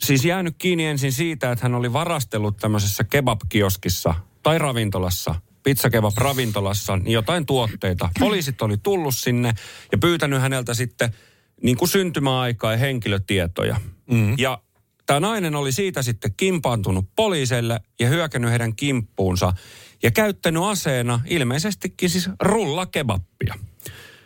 siis 0.00 0.24
jäänyt 0.24 0.54
kiinni 0.58 0.84
ensin 0.84 1.12
siitä, 1.12 1.52
että 1.52 1.64
hän 1.64 1.74
oli 1.74 1.92
varastellut 1.92 2.56
tämmöisessä 2.56 3.04
kebabkioskissa 3.04 4.14
tai 4.42 4.58
ravintolassa, 4.58 5.34
pizzakebab-ravintolassa, 5.62 6.96
niin 6.96 7.12
jotain 7.12 7.46
tuotteita. 7.46 8.08
Poliisit 8.18 8.62
oli 8.62 8.76
tullut 8.76 9.14
sinne 9.14 9.54
ja 9.92 9.98
pyytänyt 9.98 10.40
häneltä 10.40 10.74
sitten 10.74 11.14
niin 11.62 11.76
kuin 11.76 11.88
syntymäaikaa 11.88 12.72
ja 12.72 12.78
henkilötietoja. 12.78 13.80
Mm. 14.10 14.34
Ja 14.38 14.62
tämä 15.06 15.20
nainen 15.20 15.54
oli 15.54 15.72
siitä 15.72 16.02
sitten 16.02 16.34
kimpaantunut 16.36 17.04
poliiseille 17.16 17.80
ja 18.00 18.08
hyökännyt 18.08 18.50
heidän 18.50 18.76
kimppuunsa 18.76 19.52
ja 20.02 20.10
käyttänyt 20.10 20.62
aseena 20.62 21.20
ilmeisestikin 21.26 22.10
siis 22.10 22.30
rullakebappia. 22.40 23.54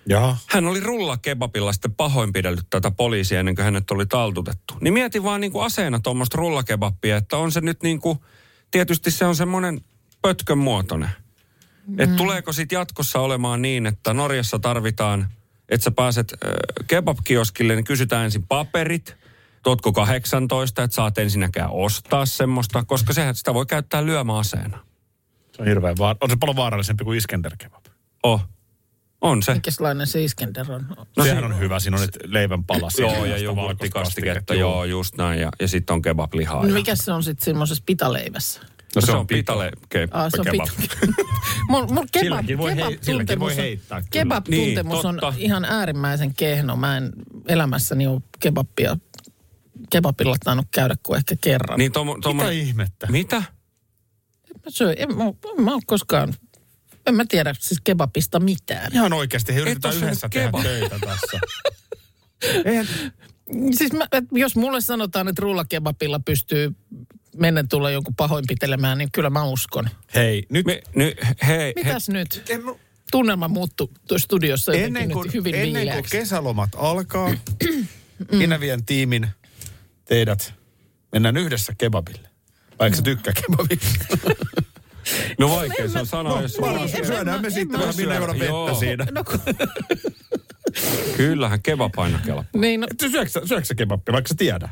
Jaha. 0.08 0.36
Hän 0.48 0.66
oli 0.66 0.80
rullakebabilla 0.80 1.72
sitten 1.72 1.94
pahoinpidellyt 1.94 2.66
tätä 2.70 2.90
poliisia 2.90 3.40
ennen 3.40 3.54
kuin 3.54 3.64
hänet 3.64 3.90
oli 3.90 4.06
taltutettu. 4.06 4.74
Niin 4.80 4.94
mietin 4.94 5.22
vaan 5.22 5.40
niin 5.40 5.52
kuin 5.52 5.64
aseena 5.64 6.00
tuommoista 6.00 6.38
rullakebappia, 6.38 7.16
että 7.16 7.36
on 7.36 7.52
se 7.52 7.60
nyt 7.60 7.82
niin 7.82 8.00
kuin, 8.00 8.18
tietysti 8.70 9.10
se 9.10 9.24
on 9.24 9.36
semmoinen 9.36 9.80
pötkön 10.22 10.58
muotoinen. 10.58 11.10
Mm. 11.86 12.00
Että 12.00 12.16
tuleeko 12.16 12.52
sitten 12.52 12.76
jatkossa 12.76 13.20
olemaan 13.20 13.62
niin, 13.62 13.86
että 13.86 14.14
Norjassa 14.14 14.58
tarvitaan, 14.58 15.28
että 15.68 15.84
sä 15.84 15.90
pääset 15.90 16.32
äh, 16.32 16.50
kebabkioskille, 16.86 17.74
niin 17.74 17.84
kysytään 17.84 18.24
ensin 18.24 18.46
paperit, 18.46 19.16
tuotko 19.62 19.92
18, 19.92 20.82
että 20.82 20.94
saat 20.94 21.18
ensinnäkään 21.18 21.70
ostaa 21.70 22.26
semmoista, 22.26 22.84
koska 22.84 23.12
sehän 23.12 23.34
sitä 23.34 23.54
voi 23.54 23.66
käyttää 23.66 24.06
lyömäaseena. 24.06 24.78
Se 25.52 25.62
on 25.62 25.68
hirveän 25.68 25.96
vaar- 25.98 26.16
on 26.20 26.30
se 26.30 26.36
paljon 26.36 26.56
vaarallisempi 26.56 27.04
kuin 27.04 27.18
Iskender 27.18 27.52
kebab. 27.58 27.84
Oh, 28.22 28.48
on 29.22 29.42
se. 29.42 29.52
Minkälainen 29.52 30.06
se 30.06 30.24
Iskender 30.24 30.72
on? 30.72 30.86
No 31.16 31.24
Sehän 31.24 31.38
se- 31.38 31.44
on 31.44 31.58
hyvä, 31.58 31.80
siinä 31.80 31.96
on 31.96 32.00
nyt 32.00 32.18
leivän 32.24 32.64
palasia. 32.64 33.06
Joo, 33.06 33.24
ja 33.24 33.38
jogurttikastiketta, 33.38 34.54
joo, 34.54 34.84
just 34.84 35.16
näin. 35.16 35.40
Ja, 35.40 35.50
ja 35.60 35.68
sitten 35.68 35.94
on 35.94 36.02
kebablihaa. 36.02 36.62
No 36.62 36.68
ja- 36.68 36.74
mikä 36.74 36.96
se 36.96 37.12
on 37.12 37.22
sitten 37.22 37.44
semmoisessa 37.44 37.82
pitaleivässä? 37.86 38.60
No 38.96 39.02
se, 39.02 39.12
on 39.12 39.26
pitale 39.26 39.70
ke, 39.88 40.08
Ah, 40.10 40.30
se 40.30 40.40
on 40.40 40.44
kebab. 40.44 40.68
pita. 40.80 40.96
mun, 41.70 41.94
mun 41.94 42.06
kebab, 42.12 42.20
Silläkin 42.22 42.58
voi 42.58 42.76
hei- 42.76 42.98
silläkin 43.02 43.40
voi 43.40 43.50
kebab-tuntemus, 43.50 43.56
heittää 43.56 43.96
on, 43.98 44.02
kyllä. 44.02 44.10
kebab-tuntemus 44.24 44.96
Niin, 45.02 45.06
on 45.06 45.16
totta. 45.20 45.34
ihan 45.38 45.64
äärimmäisen 45.64 46.34
kehno. 46.34 46.76
Mä 46.76 46.96
en 46.96 47.12
elämässäni 47.48 48.06
ole 48.06 48.20
kebabia, 48.40 48.96
kebabilla 49.90 50.36
tainnut 50.44 50.66
käydä 50.70 50.94
kuin 51.02 51.16
ehkä 51.16 51.34
kerran. 51.40 51.78
Niin 51.78 51.92
tomo, 51.92 52.18
tomo, 52.22 52.42
Mitä 52.42 52.50
ihmettä? 52.54 53.06
Mitä? 53.10 53.36
Mä, 53.36 54.68
söin, 54.68 54.94
en, 54.98 55.16
mä, 55.16 55.24
en 55.58 55.64
mä 55.64 55.72
ole 55.74 55.82
koskaan, 55.86 56.34
en 57.06 57.14
mä 57.14 57.24
tiedä 57.28 57.54
siis 57.58 57.80
kebabista 57.84 58.40
mitään. 58.40 58.92
Ihan 58.92 59.12
oikeasti, 59.12 59.54
he 59.54 59.60
yritetään 59.60 59.96
yhdessä 59.96 60.28
tehdä 60.28 60.46
kebab. 60.46 60.62
töitä 60.62 60.98
tässä. 60.98 61.40
Eihän, 62.64 62.86
Siis 63.74 63.92
mä, 63.92 64.06
et 64.12 64.24
jos 64.32 64.56
mulle 64.56 64.80
sanotaan, 64.80 65.28
että 65.28 65.42
rullakebabilla 65.42 66.20
pystyy 66.20 66.70
mennä 67.36 67.64
tulla 67.70 67.90
jonkun 67.90 68.14
pahoinpitelemään, 68.14 68.98
niin 68.98 69.08
kyllä 69.12 69.30
mä 69.30 69.44
uskon. 69.44 69.88
hei, 70.14 70.46
nyt 70.50 70.66
Me, 70.66 70.82
ny, 70.94 71.12
hei, 71.46 71.72
Mitäs 71.76 72.08
nyt? 72.08 72.42
en, 72.48 72.64
mä- 72.64 72.74
Tunnelma 73.10 73.48
muuttui 73.48 73.88
tuossa 74.08 74.24
studiossa 74.24 74.72
jotenkin 74.72 74.96
ennen 74.96 75.10
kuin, 75.12 75.24
nyt 75.24 75.34
hyvin 75.34 75.54
ennen 75.54 75.70
kuin 75.72 75.76
viileäksi. 75.80 76.16
kesälomat 76.18 76.70
alkaa, 76.76 77.34
minä 78.32 78.60
vien 78.60 78.84
tiimin 78.84 79.28
teidät, 80.04 80.54
mennään 81.12 81.36
yhdessä 81.36 81.72
kebabille. 81.78 82.28
Vai 82.78 82.86
eikö 82.86 82.96
sä 82.96 83.02
tykkää 83.02 83.32
kebabista? 83.32 84.04
no 85.38 85.50
vaikea 85.50 85.88
se 85.88 85.98
on 85.98 86.06
sanoa, 86.06 86.42
jos 86.42 86.52
sulla 86.54 86.70
on... 86.70 86.88
en- 86.94 87.06
Syödään 87.06 87.42
me 87.42 87.50
sitten 87.50 87.80
en 87.80 87.80
vähän 87.80 87.96
minä 87.96 88.20
vettä 88.30 88.44
Joo. 88.44 88.74
siinä. 88.74 89.06
No, 89.10 89.24
kun- 89.24 89.40
Kyllähän 91.16 91.62
kebab 91.62 91.98
aina 91.98 92.18
kelpaa. 92.26 92.44
niin, 92.56 92.80
no, 92.80 92.86
Et 92.90 93.10
Syöksä, 93.10 93.40
syöksä 93.44 93.74
kebabia, 93.74 94.12
vaikka 94.12 94.28
sä 94.28 94.34
tiedä? 94.38 94.68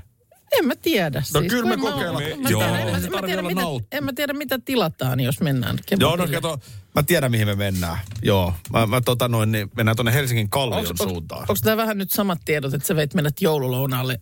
En 0.59 0.67
mä 0.67 0.75
tiedä. 0.77 1.23
No 1.35 1.41
siis, 1.41 1.53
kyllä 1.53 1.69
me 1.69 1.77
mä 1.77 1.83
kokeillaan. 1.91 2.17
ole- 2.17 2.37
mä 2.37 2.49
Joo. 2.51 2.61
tiedän, 2.63 2.81
En, 3.05 3.11
mä, 3.13 3.23
tiedä, 3.27 3.43
mitä, 3.43 3.61
nauttia. 3.61 3.99
en 3.99 4.05
mä 4.05 4.13
tiedä, 4.13 4.33
mitä 4.33 4.59
tilataan, 4.65 5.21
jos 5.21 5.41
mennään. 5.41 5.79
Joo, 6.01 6.17
no 6.17 6.27
kato, 6.29 6.61
mä 6.95 7.03
tiedän 7.03 7.31
mihin 7.31 7.47
me 7.47 7.55
mennään. 7.55 7.99
Joo, 8.23 8.55
mä, 8.73 8.87
mä 8.87 9.01
tota 9.01 9.29
noin, 9.29 9.53
niin 9.53 9.71
mennään 9.77 9.97
tuonne 9.97 10.13
Helsingin 10.15 10.51
Kallion 10.51 10.85
Onks- 10.87 11.03
suuntaan. 11.03 11.41
Onko 11.41 11.55
tämä 11.65 11.77
vähän 11.77 11.99
nyt 11.99 12.11
samat 12.11 12.39
tiedot, 12.45 12.75
että 12.75 12.87
sä 12.89 12.97
veit 12.97 13.15
meidät 13.15 13.41
joululounaalle 13.41 14.21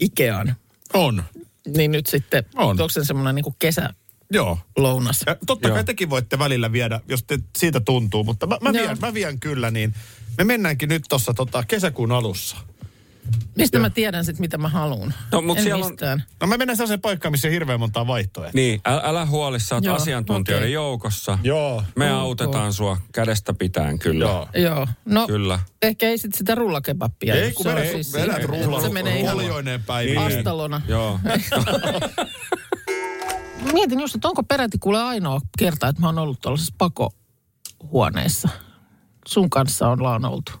Ikeaan? 0.00 0.54
On, 0.94 1.22
Niin 1.76 1.92
nyt 1.92 2.06
sitten, 2.06 2.44
On. 2.56 2.68
onko 2.70 2.88
se 2.88 3.04
semmoinen 3.04 3.34
niin 3.34 3.54
joo. 4.30 4.58
kesälounas? 4.74 5.20
Ja 5.26 5.36
totta 5.46 5.68
Joo. 5.68 5.74
kai 5.74 5.84
tekin 5.84 6.10
voitte 6.10 6.38
välillä 6.38 6.72
viedä, 6.72 7.00
jos 7.08 7.24
te 7.24 7.38
siitä 7.58 7.80
tuntuu, 7.80 8.24
mutta 8.24 8.46
mä, 8.46 8.58
mä, 8.62 8.70
Joo. 8.70 8.86
vien, 8.86 8.96
mä 9.00 9.14
vien 9.14 9.40
kyllä 9.40 9.70
niin. 9.70 9.94
Me 10.38 10.44
mennäänkin 10.44 10.88
nyt 10.88 11.02
tuossa 11.08 11.34
tota, 11.34 11.64
kesäkuun 11.68 12.12
alussa. 12.12 12.56
Mistä 13.56 13.78
mä 13.78 13.90
tiedän 13.90 14.24
sitten, 14.24 14.40
mitä 14.40 14.58
mä 14.58 14.68
haluan? 14.68 15.14
No, 15.32 15.42
mut 15.42 15.56
en 15.58 15.62
siellä 15.64 15.84
on- 15.84 15.90
mistään. 15.90 16.24
No 16.40 16.46
mä 16.46 16.56
mennään 16.56 16.76
sellaiseen 16.76 17.00
paikkaan, 17.00 17.32
missä 17.32 17.48
on 17.48 17.52
hirveän 17.52 17.80
montaa 17.80 18.06
vaihtoehtoa. 18.06 18.50
Niin, 18.60 18.80
älä, 18.84 19.00
älä 19.04 19.26
huoli, 19.26 19.60
sä 19.60 19.74
oot 19.74 19.84
Joo, 19.84 19.96
asiantuntijoiden 19.96 20.64
okei. 20.66 20.72
joukossa. 20.72 21.38
Joo. 21.42 21.84
Me 21.96 22.12
Ok. 22.14 22.20
autetaan 22.20 22.72
sua 22.72 22.96
kädestä 23.12 23.54
pitäen 23.54 23.98
kyllä. 23.98 24.24
Joo. 24.24 24.48
Joo, 24.54 24.88
no 25.04 25.26
Kyllä. 25.26 25.58
ehkä 25.82 26.08
ei 26.08 26.18
sitten 26.18 26.38
sitä 26.38 26.54
rullakebappia. 26.54 27.34
Ei, 27.34 27.52
kun 27.52 27.62
se 27.62 27.68
on 27.68 27.74
vedät, 27.76 27.90
siis 27.92 28.12
vedät 28.12 28.34
siinä, 28.36 28.46
rullalla, 28.46 28.80
Se 28.80 28.88
menee 28.88 29.20
ihan 29.20 29.36
oljoineen 29.36 29.82
päivin. 29.84 30.18
astalona. 30.18 30.80
Joo. 30.88 31.20
Mietin 33.72 34.00
just, 34.00 34.14
että 34.14 34.28
onko 34.28 34.42
peräti 34.42 34.78
kuule 34.78 35.02
ainoa 35.02 35.40
kerta, 35.58 35.88
että 35.88 36.02
mä 36.02 36.08
oon 36.08 36.18
ollut 36.18 36.40
tuollaisessa 36.40 36.74
pakohuoneessa. 36.78 38.48
Sun 39.28 39.50
kanssa 39.50 39.88
ollaan 39.88 40.24
oltu. 40.24 40.52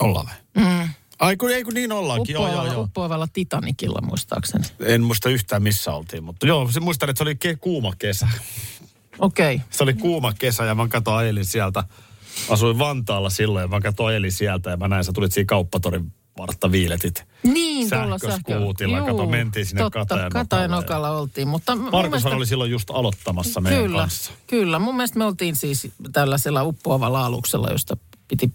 Ollaan 0.00 0.26
vai? 0.26 0.64
Mm. 0.64 0.88
Ai 1.18 1.36
kun, 1.36 1.50
ei 1.50 1.64
kun 1.64 1.74
niin 1.74 1.92
ollaankin. 1.92 2.32
Joo, 2.32 2.42
joo, 2.42 2.48
Uppoavalla, 2.50 2.72
joo. 2.72 2.82
uppoavalla 2.82 3.28
Titanicilla 3.32 4.00
muistaakseni. 4.00 4.64
En 4.80 5.02
muista 5.02 5.28
yhtään 5.28 5.62
missä 5.62 5.92
oltiin, 5.92 6.24
mutta 6.24 6.46
joo, 6.46 6.70
se 6.70 6.80
muistan, 6.80 7.10
että 7.10 7.18
se 7.18 7.22
oli 7.24 7.34
ke- 7.34 7.58
kuuma 7.60 7.92
kesä. 7.98 8.28
Okei. 9.18 9.54
Okay. 9.54 9.66
Se 9.70 9.82
oli 9.82 9.94
kuuma 9.94 10.32
kesä 10.32 10.64
ja 10.64 10.74
mä 10.74 10.88
katsoin 10.88 11.16
ajelin 11.16 11.44
sieltä. 11.44 11.84
Asuin 12.50 12.78
Vantaalla 12.78 13.30
silloin 13.30 13.62
ja 13.62 13.68
mä 13.68 13.80
katsoin 13.80 14.08
ajelin 14.08 14.32
sieltä 14.32 14.70
ja 14.70 14.76
mä 14.76 14.88
näin, 14.88 15.04
sä 15.04 15.12
tulit 15.12 15.32
siinä 15.32 15.46
kauppatorin 15.46 16.12
vartta 16.38 16.72
viiletit. 16.72 17.24
Niin, 17.42 17.90
tuolla 17.90 18.18
Sähköskuutilla. 18.18 19.00
Kato, 19.00 19.26
mentiin 19.26 19.66
sinne 19.66 19.82
totta, 19.82 20.16
Katajanokalla 20.32 21.10
oltiin. 21.10 21.48
Mutta 21.48 21.76
Markushan 21.76 22.10
mielestä- 22.10 22.28
oli 22.28 22.46
silloin 22.46 22.70
just 22.70 22.90
aloittamassa 22.90 23.60
meidän 23.60 23.82
kyllä, 23.82 23.98
kanssa. 23.98 24.32
Kyllä, 24.46 24.78
mun 24.78 24.96
mielestä 24.96 25.18
me 25.18 25.24
oltiin 25.24 25.56
siis 25.56 25.88
tällaisella 26.12 26.62
uppoavalla 26.64 27.26
aluksella, 27.26 27.68
josta 27.70 27.96
piti 28.28 28.52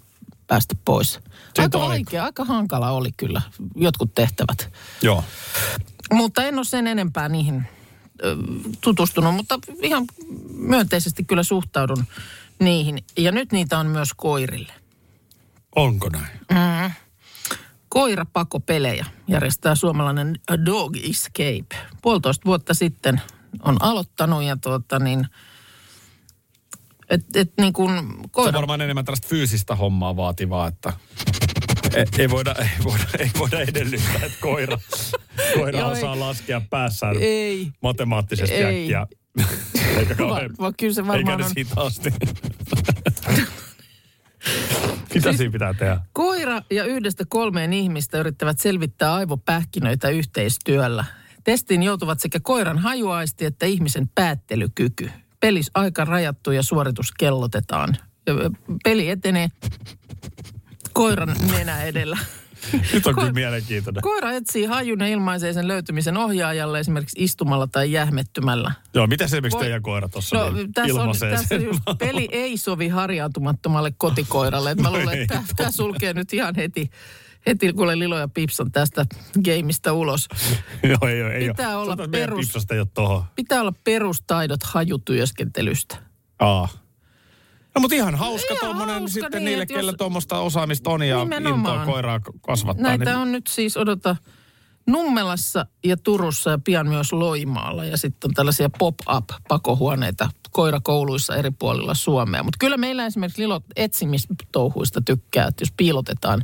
päästä 0.47 0.75
pois. 0.85 1.19
Aika 1.57 1.79
vaikea, 1.79 2.23
aika 2.23 2.45
hankala 2.45 2.91
oli 2.91 3.11
kyllä 3.17 3.41
jotkut 3.75 4.15
tehtävät. 4.15 4.69
Joo. 5.01 5.23
Mutta 6.13 6.43
en 6.43 6.55
ole 6.55 6.63
sen 6.65 6.87
enempää 6.87 7.29
niihin 7.29 7.63
tutustunut, 8.81 9.35
mutta 9.35 9.59
ihan 9.81 10.05
myönteisesti 10.53 11.23
kyllä 11.23 11.43
suhtaudun 11.43 12.05
niihin. 12.59 13.03
Ja 13.17 13.31
nyt 13.31 13.51
niitä 13.51 13.79
on 13.79 13.87
myös 13.87 14.09
koirille. 14.15 14.73
Onko 15.75 16.09
näin? 16.09 16.93
Koirapakopelejä 17.93 19.05
järjestää 19.27 19.75
suomalainen 19.75 20.39
Dog 20.65 20.97
Escape. 21.09 21.75
Puolitoista 22.01 22.45
vuotta 22.45 22.73
sitten 22.73 23.21
on 23.65 23.77
aloittanut 23.79 24.43
ja 24.43 24.57
tuota 24.57 24.99
niin, 24.99 25.27
et, 27.09 27.21
et 27.35 27.53
niin 27.57 27.73
kuin 27.73 27.91
Se 27.93 27.99
on 27.99 28.29
koira, 28.31 28.53
varmaan 28.53 28.81
enemmän 28.81 29.05
tällaista 29.05 29.27
fyysistä 29.27 29.75
hommaa 29.75 30.15
vaativaa, 30.15 30.67
että 30.67 30.93
ei, 31.95 32.05
ei, 32.17 32.29
voida, 32.29 32.55
ei, 32.59 32.69
voida, 32.83 33.03
ei 33.19 33.31
voida 33.39 33.61
edellyttää, 33.61 34.21
että 34.23 34.37
koira, 34.41 34.77
koira 35.53 35.79
Joo, 35.79 35.91
osaa 35.91 36.13
ei. 36.13 36.19
laskea 36.19 36.61
päässään 36.69 37.15
ei, 37.19 37.71
matemaattisesti 37.81 38.55
Ei. 38.55 38.95
äkkiä. 38.95 39.07
Eikä 39.97 40.15
kauhean 40.15 40.51
vaan 40.59 40.73
kyllä 40.79 40.93
se 40.93 41.01
eikä 41.01 41.11
varmaan 41.11 41.39
ne 41.39 41.45
on. 41.45 41.51
siitä 41.51 41.75
Mitä 45.13 45.33
siinä 45.33 45.51
pitää 45.51 45.73
tehdä? 45.73 45.99
Koira 46.13 46.61
ja 46.71 46.83
yhdestä 46.83 47.23
kolmeen 47.27 47.73
ihmistä 47.73 48.17
yrittävät 48.17 48.59
selvittää 48.59 49.13
aivopähkinöitä 49.13 50.09
yhteistyöllä. 50.09 51.05
Testiin 51.43 51.83
joutuvat 51.83 52.19
sekä 52.19 52.39
koiran 52.43 52.79
hajuaisti 52.79 53.45
että 53.45 53.65
ihmisen 53.65 54.09
päättelykyky. 54.15 55.09
Pelis 55.39 55.71
aika 55.73 56.05
rajattu 56.05 56.51
ja 56.51 56.63
suoritus 56.63 57.11
kellotetaan. 57.11 57.97
Peli 58.83 59.09
etenee 59.09 59.47
koiran 60.93 61.35
nenä 61.51 61.83
edellä. 61.83 62.17
Nyt 62.93 63.07
on 63.07 63.13
Ko- 63.15 63.19
kyllä 63.19 63.33
mielenkiintoinen. 63.33 64.01
Koira 64.01 64.31
etsii 64.31 64.65
hajun 64.65 64.99
ja 64.99 65.07
ilmaisee 65.07 65.53
sen 65.53 65.67
löytymisen 65.67 66.17
ohjaajalle 66.17 66.79
esimerkiksi 66.79 67.23
istumalla 67.23 67.67
tai 67.67 67.91
jähmettymällä. 67.91 68.71
Joo, 68.93 69.07
mitä 69.07 69.27
se 69.27 69.35
esimerkiksi 69.37 69.55
Voi- 69.57 69.63
teidän 69.63 69.81
koira 69.81 70.09
tuossa 70.09 70.35
No, 70.37 70.49
niin 70.51 70.73
tässä, 70.73 71.01
on, 71.03 71.15
tässä 71.19 71.55
just 71.55 71.79
peli 71.99 72.29
ei 72.31 72.57
sovi 72.57 72.87
harjaantumattomalle 72.87 73.91
kotikoiralle. 73.97 74.71
Et 74.71 74.77
mä 74.81 74.89
No 74.89 74.97
luulen, 74.97 75.21
että 75.21 75.35
ei 75.35 75.41
tämä 75.55 75.71
sulkee 75.71 76.13
nyt 76.13 76.33
ihan 76.33 76.55
heti, 76.55 76.89
heti 77.45 77.73
kuule 77.73 77.99
Lilo 77.99 78.17
ja 78.17 78.27
Pipson 78.27 78.71
tästä 78.71 79.05
gameista 79.45 79.93
ulos. 79.93 80.27
Joo, 80.83 81.09
ei, 81.09 81.21
ei 81.21 81.47
Pitää 81.47 81.77
ole. 81.77 81.83
olla 81.93 82.07
perus- 82.11 82.65
ei 82.71 82.79
ole. 82.79 83.23
Pitää 83.35 83.61
olla 83.61 83.73
perustaidot 83.83 84.63
hajutyöskentelystä. 84.63 85.95
Aa. 86.39 86.69
No 87.75 87.81
mutta 87.81 87.95
ihan 87.95 88.15
hauska 88.15 88.55
hauska 88.61 89.07
sitten 89.07 89.31
niin, 89.31 89.45
niille, 89.45 89.65
jos- 89.69 89.77
kellä 89.77 89.93
tuommoista 89.93 90.39
osaamista 90.39 90.89
on 90.89 91.03
ja 91.03 91.19
Nimenomaan. 91.19 91.75
intoa 91.75 91.93
koiraa 91.93 92.19
kasvattaa. 92.41 92.83
Näitä 92.83 93.05
niin... 93.05 93.17
on 93.17 93.31
nyt 93.31 93.47
siis, 93.47 93.77
odota, 93.77 94.15
Nummelassa 94.87 95.65
ja 95.83 95.97
Turussa 95.97 96.49
ja 96.49 96.59
pian 96.63 96.87
myös 96.87 97.13
Loimaalla. 97.13 97.85
Ja 97.85 97.97
sitten 97.97 98.29
on 98.29 98.33
tällaisia 98.33 98.69
pop-up-pakohuoneita 98.79 100.29
koirakouluissa 100.51 101.35
eri 101.35 101.51
puolilla 101.51 101.93
Suomea. 101.93 102.43
Mutta 102.43 102.57
kyllä 102.59 102.77
meillä 102.77 103.05
esimerkiksi 103.05 103.41
Lilo 103.41 103.61
etsimistouhuista 103.75 105.01
tykkää, 105.01 105.47
että 105.47 105.61
jos 105.61 105.73
piilotetaan 105.77 106.41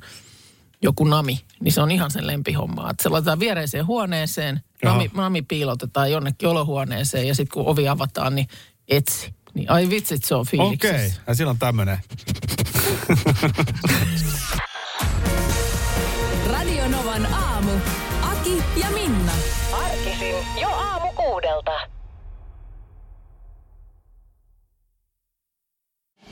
joku 0.82 1.04
nami, 1.04 1.40
niin 1.60 1.72
se 1.72 1.82
on 1.82 1.92
ihan 1.92 2.12
sen 2.12 2.28
lempihommaa. 2.28 2.90
Että 2.90 3.04
se 3.04 3.10
laitetaan 3.10 3.40
viereiseen 3.40 3.88
huoneeseen, 3.88 4.62
nami, 4.84 5.12
nami 5.14 5.42
piilotetaan 5.42 6.12
jonnekin 6.12 6.50
olohuoneeseen 6.50 7.28
ja 7.28 7.36
sitten 7.36 7.54
kun 7.54 7.68
ovi 7.68 7.88
avataan, 7.88 8.36
niin 8.36 8.48
etsi. 8.88 9.34
Niin 9.60 9.72
ai 9.72 9.90
vitsit, 9.90 10.24
se 10.24 10.36
on 10.36 10.46
fiiliksissä. 10.46 10.96
Okei, 10.96 11.08
okay. 11.08 11.20
ja 11.28 11.36
siinä 11.36 11.50
on 11.50 11.58
tämmönen. 11.58 11.98
Radio 16.54 16.88
Novan 16.88 17.34
aamu. 17.34 17.72
Aki 18.22 18.64
ja 18.76 18.92
Minna. 18.92 19.32
Arkisin 19.72 20.36
jo 20.62 20.68
aamu 20.68 21.14
kuudelta. 21.14 21.72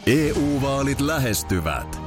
EU-vaalit 0.05 1.01
lähestyvät. 1.01 2.06